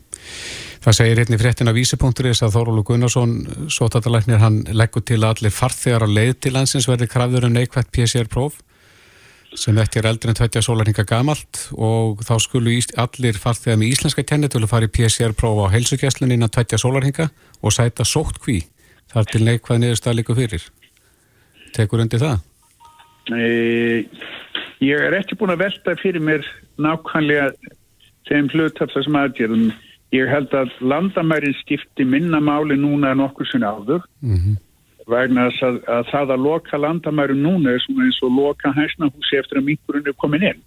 [0.85, 5.51] Það segir hérna í fréttina vísipunkturis að Þórólu Gunnarsson, sótatalæknir, hann leggur til að allir
[5.51, 8.61] farþegar á leið til landsins verði krafður um neikvægt PCR-próf
[9.55, 14.25] sem ekki er eldri en 20 sólarhinga gamalt og þá skulu allir farþegar með íslenska
[14.27, 17.29] kennitölu fara í PCR-próf á heilsugjæslun innan 20 sólarhinga
[17.61, 18.61] og sæta sótt kví
[19.13, 20.63] þar til neikvæð niðurstað líka fyrir.
[21.75, 22.43] Tekur undir það?
[23.35, 24.05] E,
[24.85, 26.45] ég er ekki búin að velta fyrir mér
[26.81, 27.49] nákvæmlega
[28.29, 29.65] þeim hlut af þessum aðgerðum.
[30.15, 34.61] Ég held að landamærin skipti minna máli núna en okkur sinni áður Mm
[35.09, 39.39] vegna þess að, að það að loka landamærin núna er svona eins og loka hæsnahúsi
[39.39, 40.61] eftir að minkurinn er komin inn.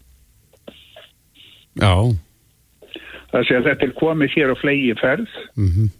[1.79, 1.94] Já.
[3.33, 5.94] Það sé að þetta er komið hér á flegi ferð Mm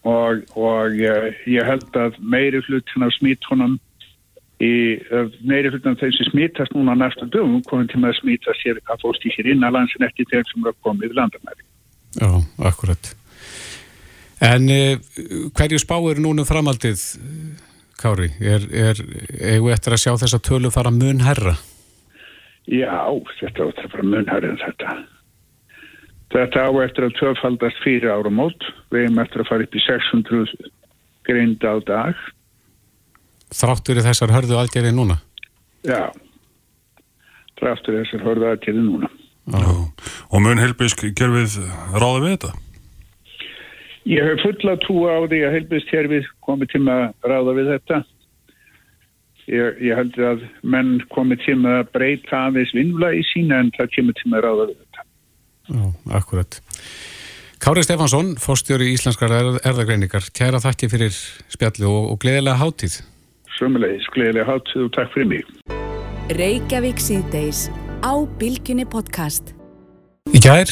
[0.00, 3.74] og, og uh, ég held að meiri hlutin af smittunum
[4.60, 4.72] í
[5.48, 8.56] meiri hlutin af þeim sem smittast núna á næsta dögum komið til með að smitta
[8.60, 11.66] sér að fórst í hér innanlansin eftir þeim sem eru að komið í landamæri.
[12.20, 12.30] Já,
[12.68, 13.14] akkurat.
[14.40, 15.00] En eh,
[15.56, 17.02] hverju spá er núna um framaldið,
[18.00, 18.30] Kári?
[18.40, 19.00] Er, er,
[19.40, 21.58] eigum við eftir að sjá þessa tölu fara mun herra?
[22.70, 23.08] Já,
[23.40, 24.96] þetta var þetta bara munhærið en þetta.
[26.30, 28.68] Þetta á eftir að tvöfaldast fyrir áramót.
[28.94, 30.70] Við hefum eftir að fara upp í 600
[31.26, 32.20] grind á dag.
[33.54, 35.16] Þráttur í þessar hörðu aðgerði núna?
[35.86, 36.10] Já,
[37.60, 39.10] draftur þessar hörðu aðgerði núna.
[39.50, 39.70] Já.
[40.30, 41.56] Og mun helbisk gerfið
[41.96, 42.52] ráða við þetta?
[44.10, 47.98] Ég hef fulla trú á því að heilbistjærfið komið til með að ráða við þetta.
[49.50, 53.72] Ég, ég held að menn komið til með að breyta aðeins vinnula í sína en
[53.74, 55.06] það kemur til með að ráða við þetta.
[55.70, 55.82] Já,
[56.20, 56.60] akkurat.
[57.60, 61.16] Kári Stefansson, fórstjóri Íslenskar erð- erðagreiningar, kæra þakki fyrir
[61.52, 63.00] spjalli og, og gleðilega hátíð.
[63.60, 65.48] Sömulegis, gleðilega hátíð og takk fyrir mig.
[66.38, 67.66] Reykjavík síðdeis
[68.00, 69.52] á Bilginni podcast.
[70.32, 70.70] Í gær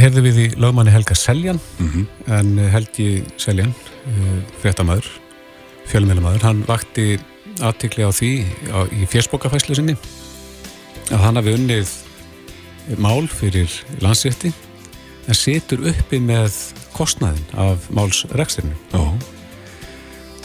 [0.00, 1.60] heyrðum við í lögmanni Helga Seljan,
[2.32, 3.08] en eh, Helgi
[3.40, 3.74] Seljan,
[4.08, 5.10] uh, fréttamaður,
[5.90, 7.18] fjölmjölamæður, hann vakti
[7.60, 8.32] aðtikli á því
[8.72, 9.98] á, í fjersbókafæslu sinni
[11.10, 11.92] að hann hafi unnið
[13.02, 14.54] mál fyrir landsrétti
[15.28, 16.56] en situr uppi með
[16.96, 18.78] kostnaðin af málsreksturinu.
[18.94, 19.09] Já.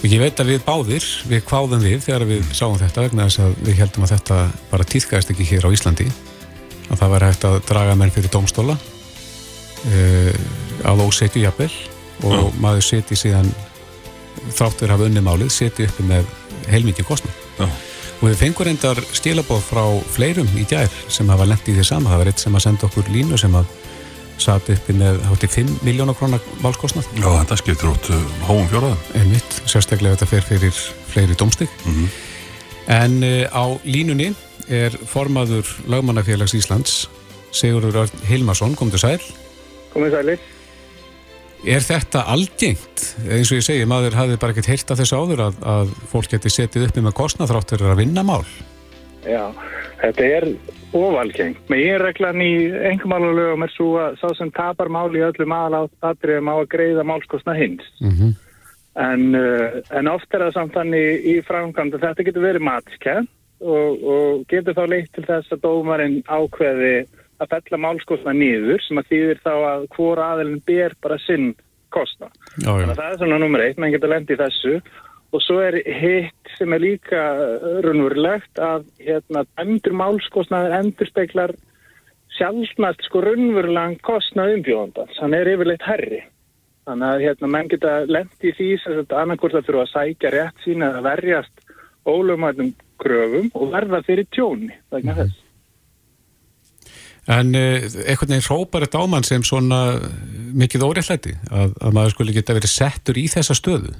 [0.06, 3.39] Og ég veit að við báðir, við kváðum við þegar við sáum þetta vegna þess
[3.41, 4.36] að við heldum að þetta
[4.70, 6.06] bara týðkæðist ekki hér á Íslandi
[6.91, 10.38] að það væri hægt að draga menn fyrir dómstóla uh,
[10.91, 11.72] að ósetju jafnvel
[12.22, 12.44] og Já.
[12.62, 13.50] maður seti síðan
[14.54, 16.30] þráttur hafa unni málið, seti uppi með
[16.70, 17.41] heilmikið kostnað.
[17.58, 17.65] Já.
[18.20, 22.13] Og við fengum reyndar stílabóð frá fleirum í gær sem hafa lent í því sama.
[22.13, 23.74] Það var eitt sem að senda okkur línu sem að
[24.41, 27.08] satt uppi með hátti 5 miljónar krónar málskostnað.
[27.17, 29.04] Já, þetta skiptir út uh, háum fjóraðum.
[29.19, 31.71] Einmitt, sérstaklega þetta fer fyrir fleiri dómstig.
[32.91, 34.34] En uh, á línunni
[34.71, 37.06] er formaður lögmannafélags Íslands,
[37.56, 39.19] Sigurður Örn Hilmarsson, kom til sæl.
[39.93, 40.45] Komið sælir.
[41.65, 43.04] Er þetta algengt?
[43.26, 46.30] Eins og ég segi, maður hafði bara ekkert heyrt af þessu áður að, að fólk
[46.36, 48.43] geti setið uppi með kostnað þrátt fyrir að vinna mál.
[49.26, 49.48] Já,
[50.04, 50.50] þetta er
[50.95, 51.60] óvalgengt.
[51.71, 52.53] Með reglan í
[52.93, 57.58] engumálulögum er svo að sá sem tapar máli í öllum aðalatriðum á að greiða málskostna
[57.58, 57.86] hins.
[57.99, 58.34] Mm
[58.95, 63.25] En, uh, en oft er það samt þannig í framkvæmd að þetta getur verið matskæð
[63.60, 66.93] og, og getur þá leitt til þess að dómarinn ákveði
[67.43, 71.51] að fella málskostna niður sem að þýðir þá að hvor aðilin ber bara sinn
[71.91, 72.29] kostna.
[72.62, 72.86] Já, já.
[72.86, 74.73] Þannig að það er svona nummer eitt, menn getur lendið þessu
[75.36, 77.21] og svo er hitt sem er líka
[77.84, 81.54] raunverulegt að hérna, dæmdur málskostnaður endur speklar
[82.36, 86.24] sjálfnast sko raunverulegan kostnað umbjóðandans, hann er yfirleitt herri.
[86.86, 90.34] Þannig að hérna, menn geta lendið í því sem þetta annarkvort að þurfa að sækja
[90.36, 91.63] rétt sína að verjast
[92.06, 95.41] ólögmætum kröfum og verða fyrir tjóni vegna þess.
[97.26, 99.80] En uh, einhvern veginn hrópar þetta ámann sem svona
[100.54, 103.95] mikið óréttlæti að, að maður skulle geta verið settur í þessa stöðu.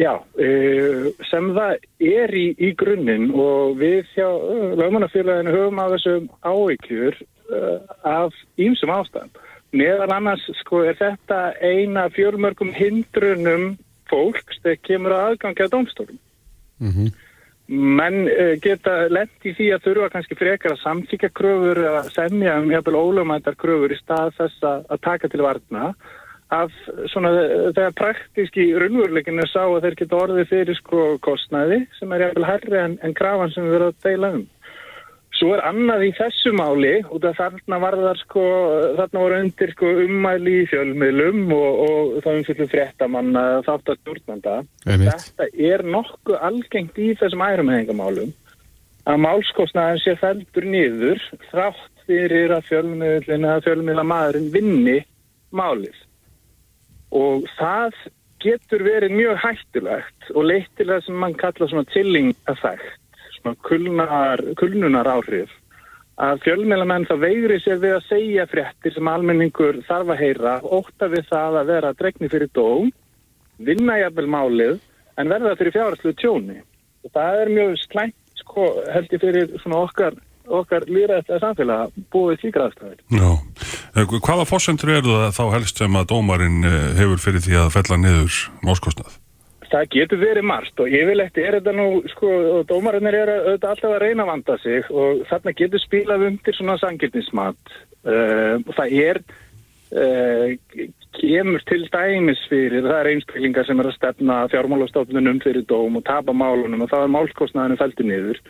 [0.00, 4.28] Já, eh, sem það er í, í grunninn og við hjá
[4.80, 9.34] lögmannafélaginu höfum á þessum áhyggjur eh, af ýmsum ástæðum.
[9.76, 13.74] Neðan annars sko er þetta eina fjölmörgum hindrunum
[14.08, 16.18] fólks þegar kemur að aðgangja að dómstólum.
[16.80, 17.12] Mm
[17.72, 22.58] menn uh, geta lent í því að þurfa kannski frekar að samþykja kröfur eða semja
[22.60, 25.92] um jafnvel ólögmættar kröfur í stað þess að, taka til varna
[26.52, 26.72] af
[27.10, 27.30] svona
[27.72, 32.82] þegar praktíski raunveruleikinu sá að þeir geta orðið fyrir sko kostnæði sem er jafnvel herri
[32.82, 34.44] en, en krafan sem við verðum að deila um.
[35.32, 38.42] Svo er annað í þessu máli út af þarna varðar sko,
[38.98, 44.58] þarna voru undir sko ummæli í fjölmiðlum og, og þá umfylgum fréttamanna þátt að stjórnanda.
[44.84, 48.30] Þetta er nokkuð algengt í þessum ærumheðingamálum
[49.08, 55.00] að málskostnaðin sé feldur niður þrátt fyrir að fjölmiðlina, fjölmiðla maðurinn vinni
[55.50, 55.96] málið
[57.12, 57.96] og það
[58.42, 62.98] getur verið mjög hættulegt og leitt til það sem mann kalla svona chilling effect,
[63.38, 65.52] svona kulnar, kulnunar áhrif
[66.20, 71.08] að fjölmjölamenn það veigri sér við að segja fréttir sem almenningur þarf að heyra, óta
[71.10, 72.90] við það að vera dregni fyrir dóm,
[73.58, 74.76] vinna jafnvel málið
[75.18, 76.60] en verða fyrir fjárherslu tjóni.
[77.02, 82.40] Og það er mjög slæmt, sko, held ég fyrir svona okkar okkar líraðið samfélag búið
[82.42, 83.00] síkraðstæðir.
[83.12, 83.28] Já,
[83.96, 87.74] eh, hvaða fórsendur eru það þá helst sem að dómarinn eh, hefur fyrir því að
[87.76, 89.18] fella niður máskostnað?
[89.72, 93.94] Það getur verið margt og yfirlegt er þetta nú, sko, og dómarinnir er auðvitað alltaf
[93.94, 97.72] að reyna að vanda sig og þarna getur spilað undir svona sangirnismat
[98.04, 99.22] uh, og það er
[99.92, 106.06] kemur til dæmis fyrir, það er einstaklingar sem er að stefna fjármálastofnunum fyrir dóm og
[106.06, 108.40] tapa málunum og það er málskostnaðinu feltur niður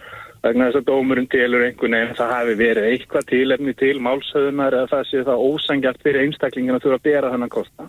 [0.43, 4.77] vegna þess að dómurinn tilur einhvern veginn að það hafi verið eitthvað tilefni til málsöðunar
[4.79, 7.89] eða það sé það ósangjart fyrir einstaklingin að þurfa að bera þannig kosta.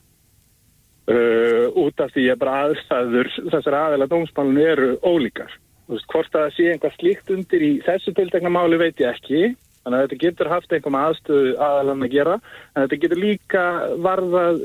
[1.04, 5.58] Uh, út af því að bara aðstæður þessar aðeila dómsmálun eru ólíkar.
[5.90, 9.42] Hvort að það sé einhvað slíkt undir í þessu tildegna máli veit ég ekki,
[9.84, 12.38] þannig að þetta getur haft einhvað með aðstöðu aðeilan að gera,
[12.74, 13.66] en þetta getur líka
[14.06, 14.62] varðað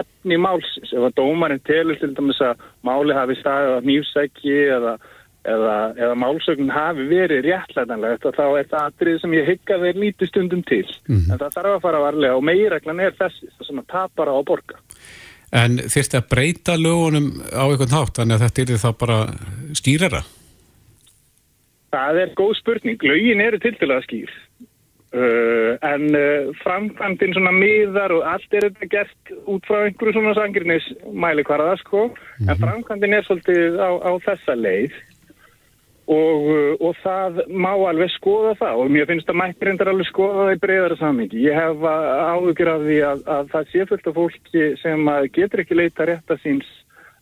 [0.00, 0.92] efni málsins.
[0.92, 4.98] Ef að dómarinn telur til dæmis að máli hafi staðið að nýfsæki eða
[5.48, 10.28] eða, eða málsögn hafi verið réttlætanlegt þá er það atrið sem ég hygga þeir líti
[10.28, 10.84] stundum til.
[11.08, 11.32] Mm -hmm.
[11.32, 14.76] En það þarf að fara varlega og megireglan er þessi sem að tapara á borga.
[15.52, 19.18] En þurfti að breyta lögunum á einhvern hátt, þannig að þetta er þá bara
[19.74, 20.22] skýrara?
[21.90, 23.02] Það er góð spurning.
[23.02, 24.30] Lögin eru til til að skýr.
[25.10, 30.36] Uh, en uh, framkvæmdinn svona miðar og allt er þetta gert út frá einhverju svona
[30.38, 32.50] sangirnis mæli hvarða sko, mm -hmm.
[32.50, 32.62] en mhm.
[32.62, 34.92] framkvæmdinn er svolítið á, á þessa leið
[36.10, 40.06] Og, uh, og það má alveg skoða það og mér finnst að mættir endar alveg
[40.06, 41.42] skoða það í breyðara samingi.
[41.46, 41.76] Ég hef
[42.30, 46.38] áhugjur af því að, að það sé fullt af fólki sem getur ekki leita rétta
[46.42, 46.66] síns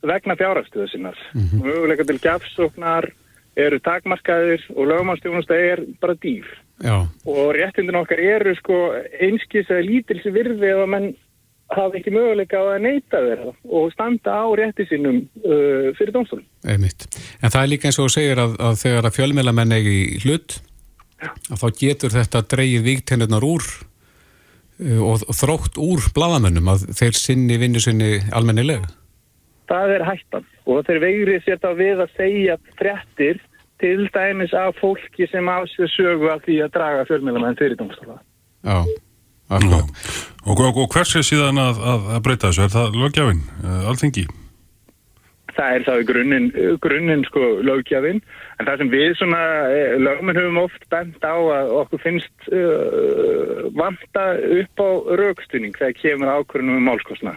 [0.03, 1.19] vegna fjárhastöðu sinnar.
[1.35, 1.65] Mm -hmm.
[1.65, 3.13] Möguleika til gjafsóknar
[3.57, 6.47] eru takmarkaðir og lögumannstjónust er bara dýr.
[6.85, 6.99] Já.
[7.27, 8.77] Og réttindin okkar eru sko
[9.19, 11.09] einskis eða lítils virði eða menn
[11.75, 16.47] hafa ekki möguleika að neyta þeirra og standa á rétti sínum uh, fyrir dómstólum.
[16.65, 17.05] Einmitt.
[17.43, 20.59] En það er líka eins og segir að, að þegar að fjölmjölamenn eigi hlut,
[21.19, 21.33] Já.
[21.51, 27.21] að þá getur þetta dreyið víktennurnar úr uh, og, og þrótt úr bladamennum að þeir
[27.21, 28.89] sinni vinnu sinni almennilega.
[29.69, 33.43] Það er hættan og þeir vegrið sér þá við að segja frettir
[33.83, 38.19] til dæmis af fólki sem ásveð sögu af því að draga fjölmjölamenn fyrir dómstóla.
[38.65, 38.83] Já.
[39.49, 42.67] Og, og, og hvers er síðan að, að, að breyta þessu?
[42.67, 44.27] Er það lögjafinn, uh, alþengi?
[45.59, 46.49] Það er það grunninn,
[46.85, 48.21] grunninn sko lögjafinn,
[48.61, 49.41] en það sem við svona
[49.73, 54.27] eh, lögminn höfum oft bent á að okkur finnst uh, vanta
[54.61, 57.35] upp á raukstunning þegar kemur ákvörðunum um málskostna.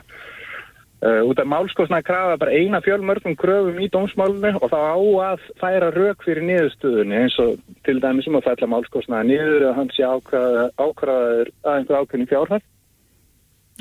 [1.02, 4.98] Uh, út af málskostnaði krafa bara eina fjölmörgum kröfum í dómsmálunni og þá á
[5.32, 7.56] að færa rauk fyrir niðurstöðunni eins og
[7.88, 12.68] til dæmis um að fælla málskostnaði niður eða hans sé ákvæðaður að einhver ákveðin fjárhætt.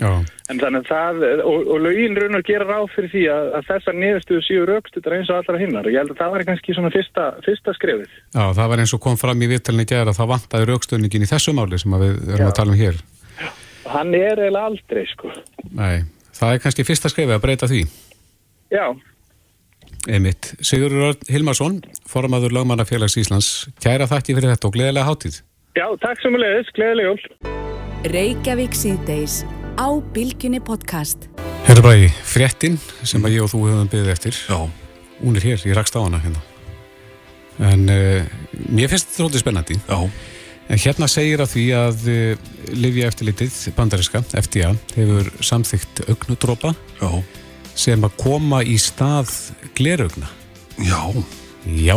[0.00, 3.66] En þannig að það, og, og lögin raun og gera ráð fyrir því að, að
[3.68, 6.76] þessar niðurstöðu séu raukstuður eins og allra hinnar og ég held að það var kannski
[6.76, 8.14] svona fyrsta, fyrsta skrefið.
[8.32, 11.28] Já, það var eins og kom fram í vittalni gera að það vantaði raukstuðningin í
[11.34, 12.48] þessu máli sem við erum Já.
[12.48, 13.02] að tala um hér.
[13.36, 13.50] Já,
[13.92, 15.34] hann er eiginlega aldrei sko.
[15.68, 15.98] Nei.
[16.36, 17.84] Það er kannski fyrsta skrifið að breyta því.
[18.70, 18.86] Já.
[20.08, 25.40] Emit, Sigurður Hilmarsson, formadur Lagmannafélags Íslands, kæra þakki fyrir þetta og gleðilega hátíð.
[25.76, 27.50] Já, takk sem að leiðis, gleðilega jól.
[28.14, 29.42] Reykjavík síðdeis
[29.76, 31.28] á Bilginni podcast.
[31.66, 34.40] Herra Bræði, fréttin sem að ég og þú hefum byggðið eftir.
[34.48, 34.58] Já.
[35.20, 36.40] Hún er hér, ég rakst á hana hérna.
[37.70, 38.24] En uh,
[38.72, 39.76] mér finnst þetta þróttið spennandi.
[39.84, 39.98] Já.
[40.70, 46.74] En hérna segir að því að uh, Livja eftirlitið, bandariska, FDA, hefur samþygt augnudrópa
[47.74, 49.32] sem að koma í stað
[49.74, 50.30] gleraugna.
[50.78, 51.00] Já.
[51.66, 51.96] Já.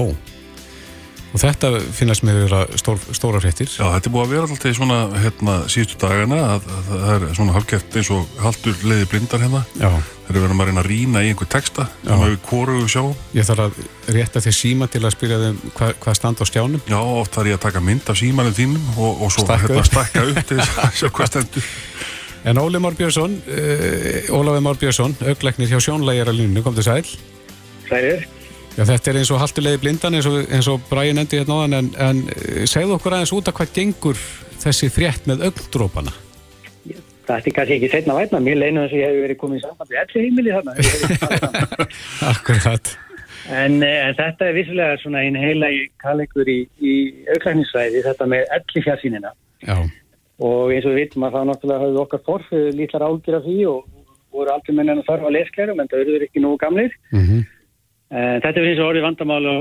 [1.34, 3.69] Og þetta finnast með vera stór, stóra fréttir.
[3.74, 7.24] Já, þetta er búið að vera alltaf svona hérna síðustu dagana að, að það er
[7.39, 9.63] svona halvgert eins og haldur leiði blindar hérna.
[9.82, 9.89] Já,
[10.28, 13.02] þeir eru verið að reyna að rýna í einhver texta sem við hvoru sjá.
[13.34, 13.82] Ég þarf að
[14.19, 17.50] rétta þér síma til að spyrja þeim hvað, hvað standa á stjánum Já, oft þarf
[17.52, 19.89] ég að taka mynd af símanum þínum og, og svo Stakka hérna upp.
[19.89, 21.67] stakka upp til þess að sjá hvað stendur.
[22.43, 26.84] En Óli Már Björnsson, uh, Ólafi Már Björnsson, augleiknir hjá sjónlægjar að línu, kom til
[26.84, 27.06] sæl.
[27.88, 28.26] Sælir.
[28.74, 31.78] Já, þetta er eins og haltulegi blindan eins og, eins og Brian endi hérna áðan
[31.78, 34.22] en, en eh, segðu okkur aðeins út af hvað gengur
[34.64, 36.14] þessi frétt með augndrópana.
[37.24, 39.64] Það ætti kannski ekki setna vætna, mér leina þess að ég hef verið komið í
[39.64, 40.74] samband við elli heimili þarna.
[42.34, 42.94] Akkurat.
[43.48, 46.96] en, eh, en þetta er vissulega svona einn heila í kallegur í, í
[47.30, 49.36] auklækningssvæði, þetta með elli fjarsýnina.
[49.64, 49.78] Já,
[50.44, 53.58] Og eins og við vitum að það náttúrulega hafði okkar forfið lítlar ágjur af því
[53.70, 53.84] og
[54.34, 56.96] voru aldrei menn en að þarfa lesklærum en það eru ekki nógu gamlir.
[57.14, 57.44] mm En
[58.13, 59.56] þetta er eins og orðið vandamál á,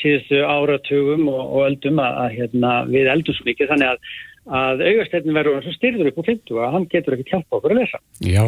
[0.00, 4.12] síðustu áratugum og, og öldum að, að hérna, við eldum svo mikið þannig að,
[4.60, 7.82] að augastefnin verður svo styrður upp á 50 að hann getur ekki hjálpa okkur að
[7.82, 8.00] lesa.
[8.24, 8.44] já,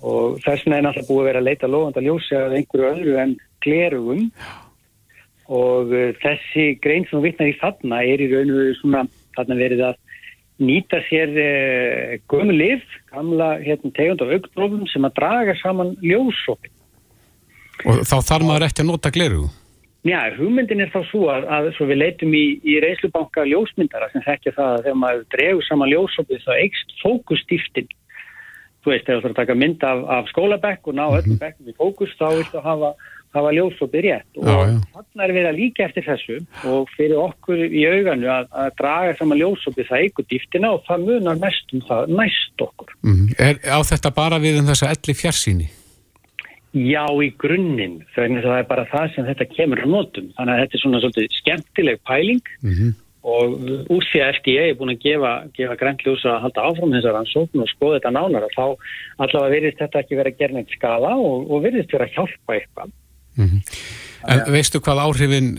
[0.00, 2.90] Og þess vegna er náttúrulega búið að vera að leita lofandi að ljósi að einhverju
[2.90, 4.22] öðru en glerugum
[5.50, 9.02] og uh, þessi grein sem við vitnar í þarna er í raun og veru svona
[9.36, 9.98] þarna verið að
[10.60, 11.30] nýta sér
[12.28, 16.72] gömu lif, gamla hérna, tegund af augdrófum sem að draga saman ljósopin.
[17.84, 19.48] Og þá þarf maður ekki að nota gleru.
[20.08, 24.24] Já, hugmyndin er þá svo að, að svo við leitum í, í reynslubanka ljósmyndara sem
[24.24, 27.90] þekkja það að þegar maður dregur saman ljósopið þá eikst fókustiftin.
[28.80, 31.68] Þú veist, þegar þú þarf að taka mynd af, af skólabekk og ná öllum bekkum
[31.68, 32.94] í fókus þá viltu hafa,
[33.36, 34.40] hafa ljósopið rétt.
[34.40, 34.46] Og
[34.94, 36.38] þannig er við að líka eftir þessu
[36.70, 41.04] og fyrir okkur í auganu að, að draga saman ljósopið það eigur dýftina og það
[41.10, 42.96] munar mest um það næst okkur.
[43.04, 45.68] Mm er, á þetta bara við um þessa elli fjarsýni?
[46.70, 50.28] Já, í grunninn, þannig að það er bara það sem þetta kemur á notum.
[50.36, 52.92] Þannig að þetta er svona svolítið skemmtileg pæling Mm
[53.26, 56.66] og uh, úr því að FDA er búin að gefa, gefa grænt ljós að halda
[56.70, 58.64] áfram þessar rannsókn og skoða þetta nánar og þá
[59.26, 62.94] allavega virðist þetta ekki vera að gera neitt skala og, og virðist vera hjálpa eitthvað.
[64.30, 65.52] En veistu hvað áhrifin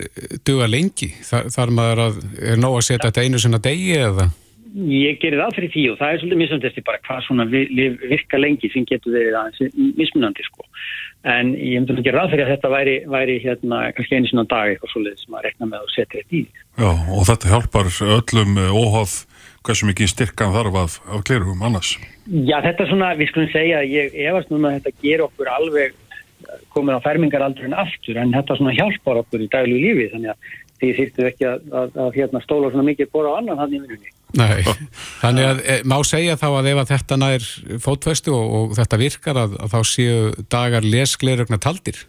[0.46, 1.12] duga lengi?
[1.26, 2.18] Þar, þar maður að,
[2.50, 4.28] er nóg að setja þetta einu sinna degi eða?
[4.72, 8.70] Ég gerir það fyrir því og það er svolítið mismunandi bara hvað svona virka lengi
[8.72, 10.64] sem getur verið aðeins mismunandi sko.
[11.28, 14.46] En ég myndi að gera það fyrir að þetta væri, væri hérna kannski einu sinna
[14.48, 16.42] dag eitthvað svolítið sem að rekna með og setja þetta í.
[16.80, 19.16] Já, og þetta hjálpar öllum eh, óháð
[19.62, 21.92] hversu mikið styrkan þarf af, af glerugum annars.
[22.26, 26.00] Já, þetta er svona, við skulum segja ég efast núna að þetta ger okkur alveg
[26.72, 30.50] komin á fermingaraldurinn aftur en þetta svona hjálpar okkur í daglu lífi þannig að
[30.82, 33.80] því þýttu ekki að, að, að hérna stóla svona mikið bóra á annan hann í
[33.80, 34.14] vinnunni.
[34.38, 34.62] Nei,
[35.22, 37.50] þannig að e, má segja þá að ef að þetta nær
[37.84, 40.16] fótfestu og, og þetta virkar að, að þá séu
[40.52, 42.00] dagar lesklerugna taldir.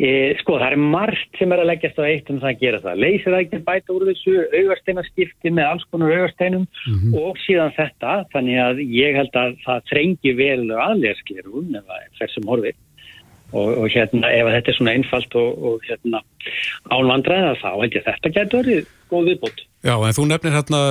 [0.00, 2.78] E, sko, það er margt sem er að leggjast á eitt um það að gera
[2.84, 3.00] það.
[3.02, 6.68] Leysir það ekki bæta úr þessu augarsteinaskipti með alls konar augarsteinum
[7.18, 12.14] og síðan þetta, þannig að ég held að það þrengi vel aðlegasklerun ef það er
[12.22, 12.78] þessum horfið.
[13.50, 16.22] Og, og hérna, ef að þetta er svona einfalt og, og hérna
[16.94, 19.64] ánvandræða þá held ég að þetta getur verið góð viðbót.
[19.80, 20.82] Já, en þú nefnir hérna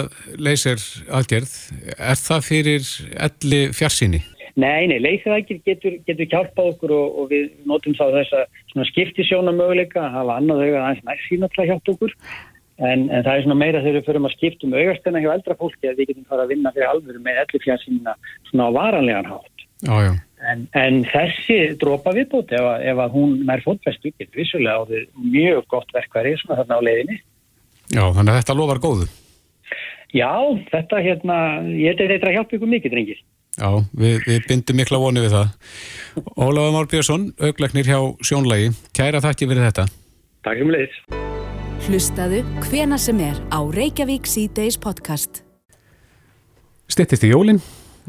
[0.42, 1.56] leysir aðgerð.
[1.96, 2.92] Er það fyrir
[3.30, 4.22] elli fjarsýni?
[4.60, 9.54] Nei, nei, leysiraðgjur getur, getur hjálpað okkur og, og við notum þá þessa svona skiptisjóna
[9.56, 12.16] möguleika að hafa annað auga aðeins til að hjálpa okkur
[12.80, 15.58] en, en það er svona meira þegar við förum að skipta um augastenna hjá eldra
[15.60, 18.16] fólki að við getum fara að vinna fyrir alvöru með elli fjarsýnina
[18.50, 19.66] svona á varanlegan hátt.
[19.86, 20.12] Já, já.
[20.40, 24.84] En, en þessi dropa viðbót ef, að- ef að hún nær fótfestu getur vissulega á
[24.88, 25.02] því
[25.34, 27.18] mjög gott verkværi svona þarna á leiðinni.
[27.92, 29.10] Já, þannig að þetta lofar góðu.
[30.16, 30.32] Já,
[30.72, 31.36] þetta hérna,
[31.76, 33.20] ég er að hjálpa ykkur mikið, drengir.
[33.60, 35.52] Já, við, við bindum mikla voni við það.
[36.40, 38.72] Ólafur Már Björnsson, augleiknir hjá Sjónlægi.
[38.96, 39.86] Kæra þakki fyrir þetta.
[40.48, 40.98] Takk sem leiðis.
[41.90, 45.44] Hlustaðu hvena sem er á Reykjavík C-Days podcast.
[46.90, 47.60] Stittist í jólinn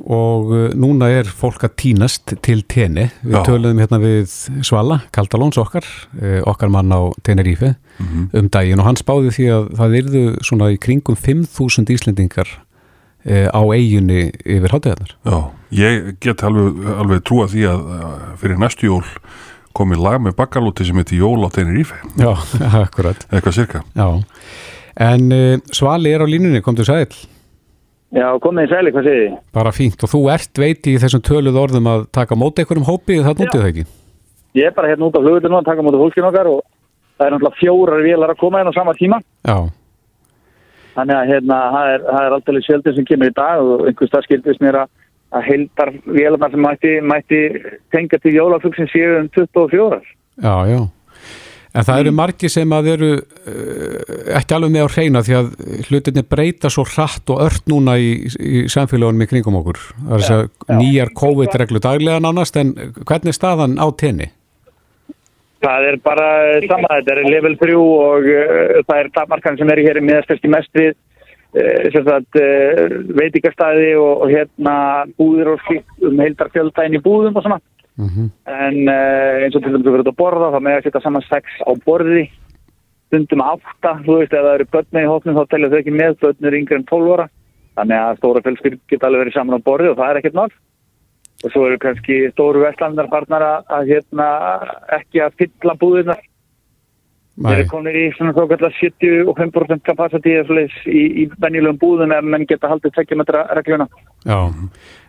[0.07, 3.09] og uh, núna er fólk að tínast til tenni.
[3.21, 3.43] Við Já.
[3.47, 4.33] töluðum hérna við
[4.67, 5.85] Svala, Kaldalóns okkar,
[6.21, 10.71] uh, okkar mann á Tenerife um daginn og hann spáði því að það yrðu svona
[10.73, 15.13] í kringum 5.000 Íslendingar uh, á eiginni yfir hátíðarnar.
[15.29, 15.39] Já,
[15.83, 17.85] ég get alveg, alveg trúa því að
[18.41, 19.05] fyrir næstu jól
[19.77, 22.33] komið lag með bakkalúti sem heitir Jól á Tenerife, Já,
[22.83, 23.21] akkurat.
[23.31, 23.83] eitthvað cirka.
[23.95, 24.09] Já.
[25.01, 25.29] En
[25.71, 27.07] Svali er á línunni, kom til sæl.
[28.11, 29.35] Já, komið í sæli, hvað segir þið?
[29.55, 33.21] Bara fínt og þú ert veiti í þessum töluð orðum að taka móti einhverjum hópi
[33.23, 33.85] það nútið það ekki?
[34.59, 36.65] Ég er bara hérna út á flugvillinu að taka mútið fólkinu okkar og
[37.21, 39.21] það er náttúrulega fjórar vélar að koma inn á sama tíma.
[39.47, 39.59] Já,
[40.95, 44.27] Þannig að hérna, það er, er alltaf sjöldin sem kemur í dag og einhvers það
[44.27, 44.95] skildist mér að,
[45.39, 47.43] að heldar vélarnar sem mætti, mætti
[47.95, 50.01] tengja til jólafugsin séu um 24.
[50.43, 50.81] já, já.
[51.71, 55.51] En það eru margir sem að eru uh, ekki alveg með á hreina því að
[55.87, 59.79] hlutinni breyta svo hratt og ört núna í, í samfélagunum í kringum okkur.
[60.01, 64.33] Það er þess að nýjar COVID-reglu daglega nánast en hvernig er staðan á tenni?
[65.61, 66.27] Það er bara
[66.65, 70.51] sama, þetta er level 3 og uh, það er tapmarkan sem er hér í miðastyrki
[70.51, 74.77] mest við uh, sagt, uh, veitingastæði og, og hérna
[75.21, 77.61] búðir og slikt um heildar fjöldæðin í búðum og svona.
[78.01, 78.29] Mm -hmm.
[78.49, 81.27] En eins og til dæmis að vera út að borða, þá með að setja saman
[81.29, 82.25] sex á borði,
[83.11, 86.19] stundum átta, þú veist, ef það eru börni í hóknum þá telja þau ekki með,
[86.23, 87.29] börni eru yngre en 12 ára.
[87.77, 90.57] Þannig að stóra fjölskyld geta alveg verið saman á borði og það er ekkert nátt
[91.45, 94.27] og svo eru kannski stóru vestlandarfarnar að, að hérna,
[94.99, 96.21] ekki að fylla búðunar
[97.41, 102.47] þeir eru komin í svona þá kallar 75% kapacitíð í, í venjulegum búðun ef menn
[102.49, 103.87] geta haldið 20 metra regluna.
[104.29, 104.39] Já,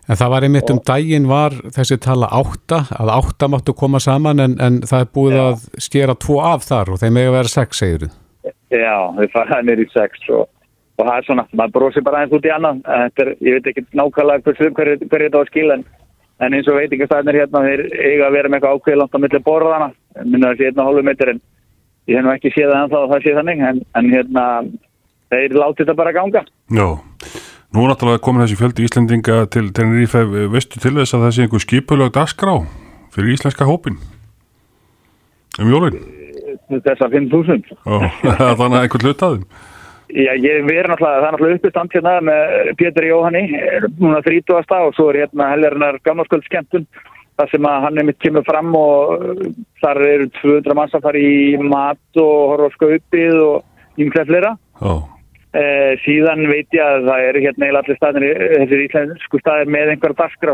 [0.08, 4.44] en það var einmitt um daginn var þessi tala átta að átta máttu koma saman
[4.44, 5.44] en, en það er búið Já.
[5.44, 8.18] að skera tvo af þar og þeim hefur verið sex, segir þið
[8.82, 10.46] Já, þeir faraði nýrið sex og,
[10.98, 13.88] og það er svona, maður bróðsir bara eins út í annan er, ég veit ekki
[13.92, 15.90] nákvæmlega hverju hver, hver þetta á skil en
[16.42, 19.42] en eins og veitingastæðinir hérna þeir eiga að vera með eitthvað ákveð langt á milli
[19.46, 19.90] borðana
[20.26, 21.42] minna þessi einna hálfu metri en
[22.10, 24.46] ég hef nú ekki séð það en þá það sé þannig en, en hérna
[25.32, 26.44] þeir láti þetta bara ganga.
[26.74, 26.88] Já,
[27.72, 31.46] nú er náttúrulega komin þessi fjöldi Íslandinga til Tenerife veistu til þess að það sé
[31.46, 32.56] einhver skipulögt askrá
[33.16, 34.00] fyrir íslenska hópin
[35.60, 36.02] um jólun
[36.72, 37.76] Þessar 5.000
[38.60, 39.46] Þannig að einhvern hlutaðum
[40.12, 43.44] Já, ég verður náttúrulega, það er náttúrulega uppistand hérna með Pétur Jóhanni,
[44.02, 44.58] núna 30.
[44.60, 46.88] og svo er hérna helgarinnar gamlarskjöld skemmtun,
[47.40, 49.46] þar sem að hann er mitt kemur fram og
[49.80, 54.52] þar eru 200 manns að fara í mat og horfa á skaupið og ymklega flera.
[54.84, 55.06] Oh.
[55.52, 59.90] Eh, síðan veit ég að það eru hérna eiginlega allir staðinir, þessir íslensku staðir með
[59.92, 60.54] einhverja dasgrá,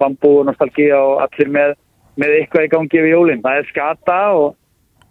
[0.00, 1.76] bambú, nostalgía og allir með,
[2.18, 3.44] með eitthvað í gangi við jólinn.
[3.44, 4.48] Það er skata og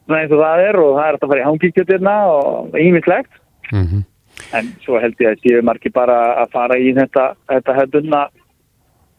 [0.04, 3.40] svona eins og það er og það er að fara í hangíkjöldina og ímislegt.
[3.72, 4.04] Mm -hmm.
[4.58, 8.22] en svo held ég að séu margir bara að fara í þetta þetta hefðbunna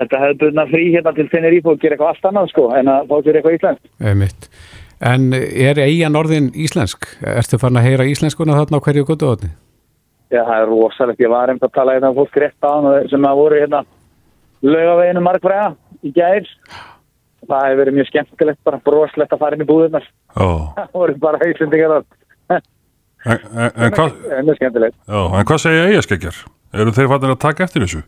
[0.01, 3.17] þetta hefðbunna frí hérna til Tenerife og gera eitthvað allt annað sko en að fá
[3.23, 4.49] sér eitthvað íslensk Einmitt.
[5.01, 7.07] En er eigin orðin íslensk?
[7.23, 9.05] Ertu farin að heyra íslenskuna þarna á hverju?
[10.33, 13.29] Já, það er rosalegt, ég var einmitt að tala hérna fólk rétt á hann sem
[13.29, 13.83] að voru hérna
[14.65, 15.69] lögaveginu markfræða
[16.01, 16.49] í gæðir
[17.43, 20.07] það hefur verið mjög skemmtilegt bara broslegt að fara inn í búðunar
[20.41, 20.73] oh.
[20.79, 22.05] það voru bara íslendingar
[23.23, 26.39] En, en, en, hvað, já, en hvað segja eigaskeggjar?
[26.75, 28.01] Eru þeir fattin að taka eftir þessu?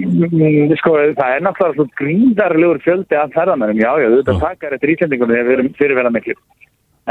[0.00, 4.94] Mm, sko, það er náttúrulega svo gríðarlegur fjöldi af ferðamennum, já, já, þetta takar eftir
[4.94, 6.36] ísendingum þegar við erum fyrirverða miklu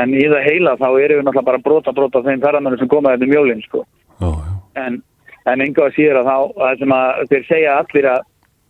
[0.01, 3.19] en í það heila þá erum við náttúrulega bara brota brota þeim ferðamennum sem komaði
[3.19, 3.83] þetta mjólinn sko.
[4.19, 4.31] já,
[4.83, 5.01] en,
[5.51, 8.25] en enga að síður að þá að sem að þeir segja allir að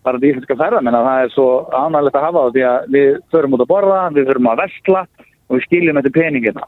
[0.05, 3.07] bara þetta íslenska ferðamenn að það er svo ánægilegt að hafa á því að við
[3.33, 5.01] förum út að borða, við förum að vestla
[5.45, 6.67] og við skiljum þetta peningina.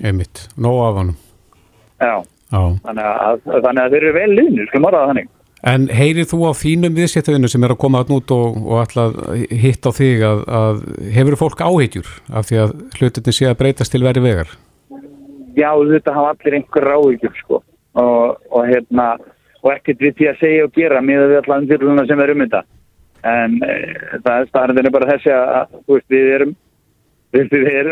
[0.00, 1.10] Einmitt, nóg af hann
[2.00, 2.14] Já,
[2.50, 2.62] Já.
[2.86, 5.28] Þannig, að, þannig að þeir eru vel liðnir, sko morðað þannig
[5.60, 9.18] En heyrið þú á þínum viðséttuðinu sem er að koma alltaf út og, og alltaf
[9.52, 10.80] hitt á þig að, að
[11.12, 14.54] hefur fólk áheitjur af því að hlutinni sé að breytast til veri vegar?
[15.58, 17.60] Já, þetta hafa allir einhver áheitjur sko.
[18.00, 19.10] Og, og hérna
[19.60, 22.42] og ekkert við því að segja og gera með við allar umfyrluna sem er um
[22.46, 22.64] þetta.
[23.28, 23.78] En e,
[24.24, 26.58] það, er bara þessi að veist, við erum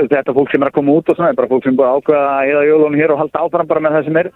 [0.09, 2.31] þetta fólk sem er að koma út og svona, bara fólk sem búið að ákveða
[2.33, 4.31] að eða jólunum hér og halda áfram bara með það sem er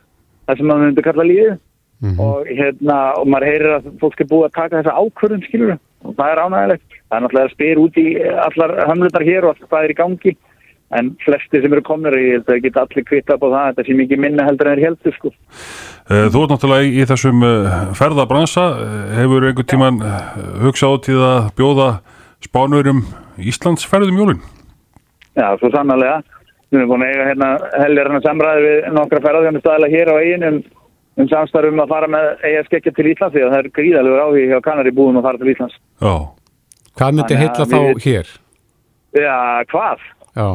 [0.47, 1.55] það sem maður myndi kalla lífið
[2.03, 2.21] mm -hmm.
[2.21, 6.15] og hérna, og maður heyrir að fólk er búið að taka þessa ákvörðum, skilur og
[6.19, 8.09] það er ánægilegt, það er náttúrulega að spyr út í
[8.47, 10.37] allar hamlutar hér og allt hvað er í gangi
[10.93, 13.93] en flesti sem eru komnir í þetta geta allir kvita upp á það þetta sé
[13.97, 15.31] mikið minna heldur en er heldur sko
[16.09, 17.39] Þú ert náttúrulega í þessum
[17.95, 18.65] ferðabransa
[19.17, 20.03] hefur einhvern tíman
[20.61, 21.89] hugsað út í að bjóða
[22.43, 23.07] spánurum
[23.39, 24.41] Íslands ferðum jólun?
[25.33, 26.21] Já, svo sannarlega.
[26.73, 27.49] Við erum búin að eiga hérna
[31.17, 34.53] um, um samstarfum að fara með eigaskekkja til Íslands því að það er gríðalegur áhig
[34.53, 35.79] hjá Kanari búin að fara til Íslands.
[36.01, 36.15] Já.
[36.99, 38.03] Hvað myndi heitla þá við...
[38.07, 38.35] hér?
[39.13, 39.39] Já,
[39.73, 40.05] hvað?
[40.33, 40.49] Já.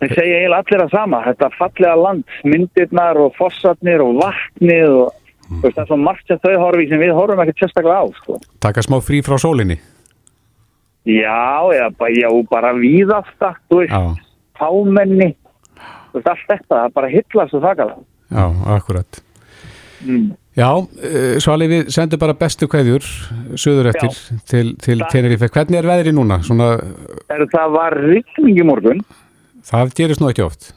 [0.00, 1.22] Það segja eiginlega allir að sama.
[1.28, 5.10] Þetta fallega land, myndirnar og fossarnir og vatnið og
[5.50, 5.62] mm.
[5.66, 8.04] það er svo margt sem þau horfi sem við horfum ekkert sérstaklega á.
[8.20, 8.38] Sko.
[8.64, 9.76] Taka smá frí frá sólinni?
[11.08, 13.92] Já, já, já bara víðasta, þú veist,
[14.60, 18.06] veist, allt þetta, bara hillast og þakka það.
[18.30, 18.44] Já,
[18.76, 19.22] akkurat.
[20.04, 20.30] Mm.
[20.58, 23.06] Já, uh, Svali, við sendum bara bestu kveðjur,
[23.60, 24.16] söður eftir,
[24.50, 25.48] til, til Tenerife.
[25.52, 26.40] Hvernig er veðri núna?
[26.46, 26.72] Svona...
[27.30, 29.04] Er, það var rikning í morgun.
[29.70, 30.72] Það gerist nú ekki oft.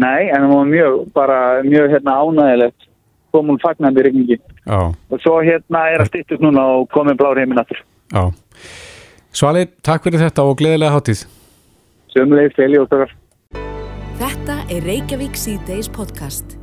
[0.00, 2.88] Nei, en það var mjög, bara mjög hérna ánægilegt,
[3.34, 4.38] komum fagnandi rikningi.
[4.66, 4.80] Já.
[4.92, 7.80] Og svo hérna er að stýttast núna og komið blár heiminn aftur.
[8.12, 8.28] Já.
[9.36, 11.26] Svali, takk fyrir þetta og gleðilega hátíð.
[12.10, 13.16] Sjöfumlega, Feli og Þorgar.
[14.70, 16.59] er Reykjavík C-Days podcast.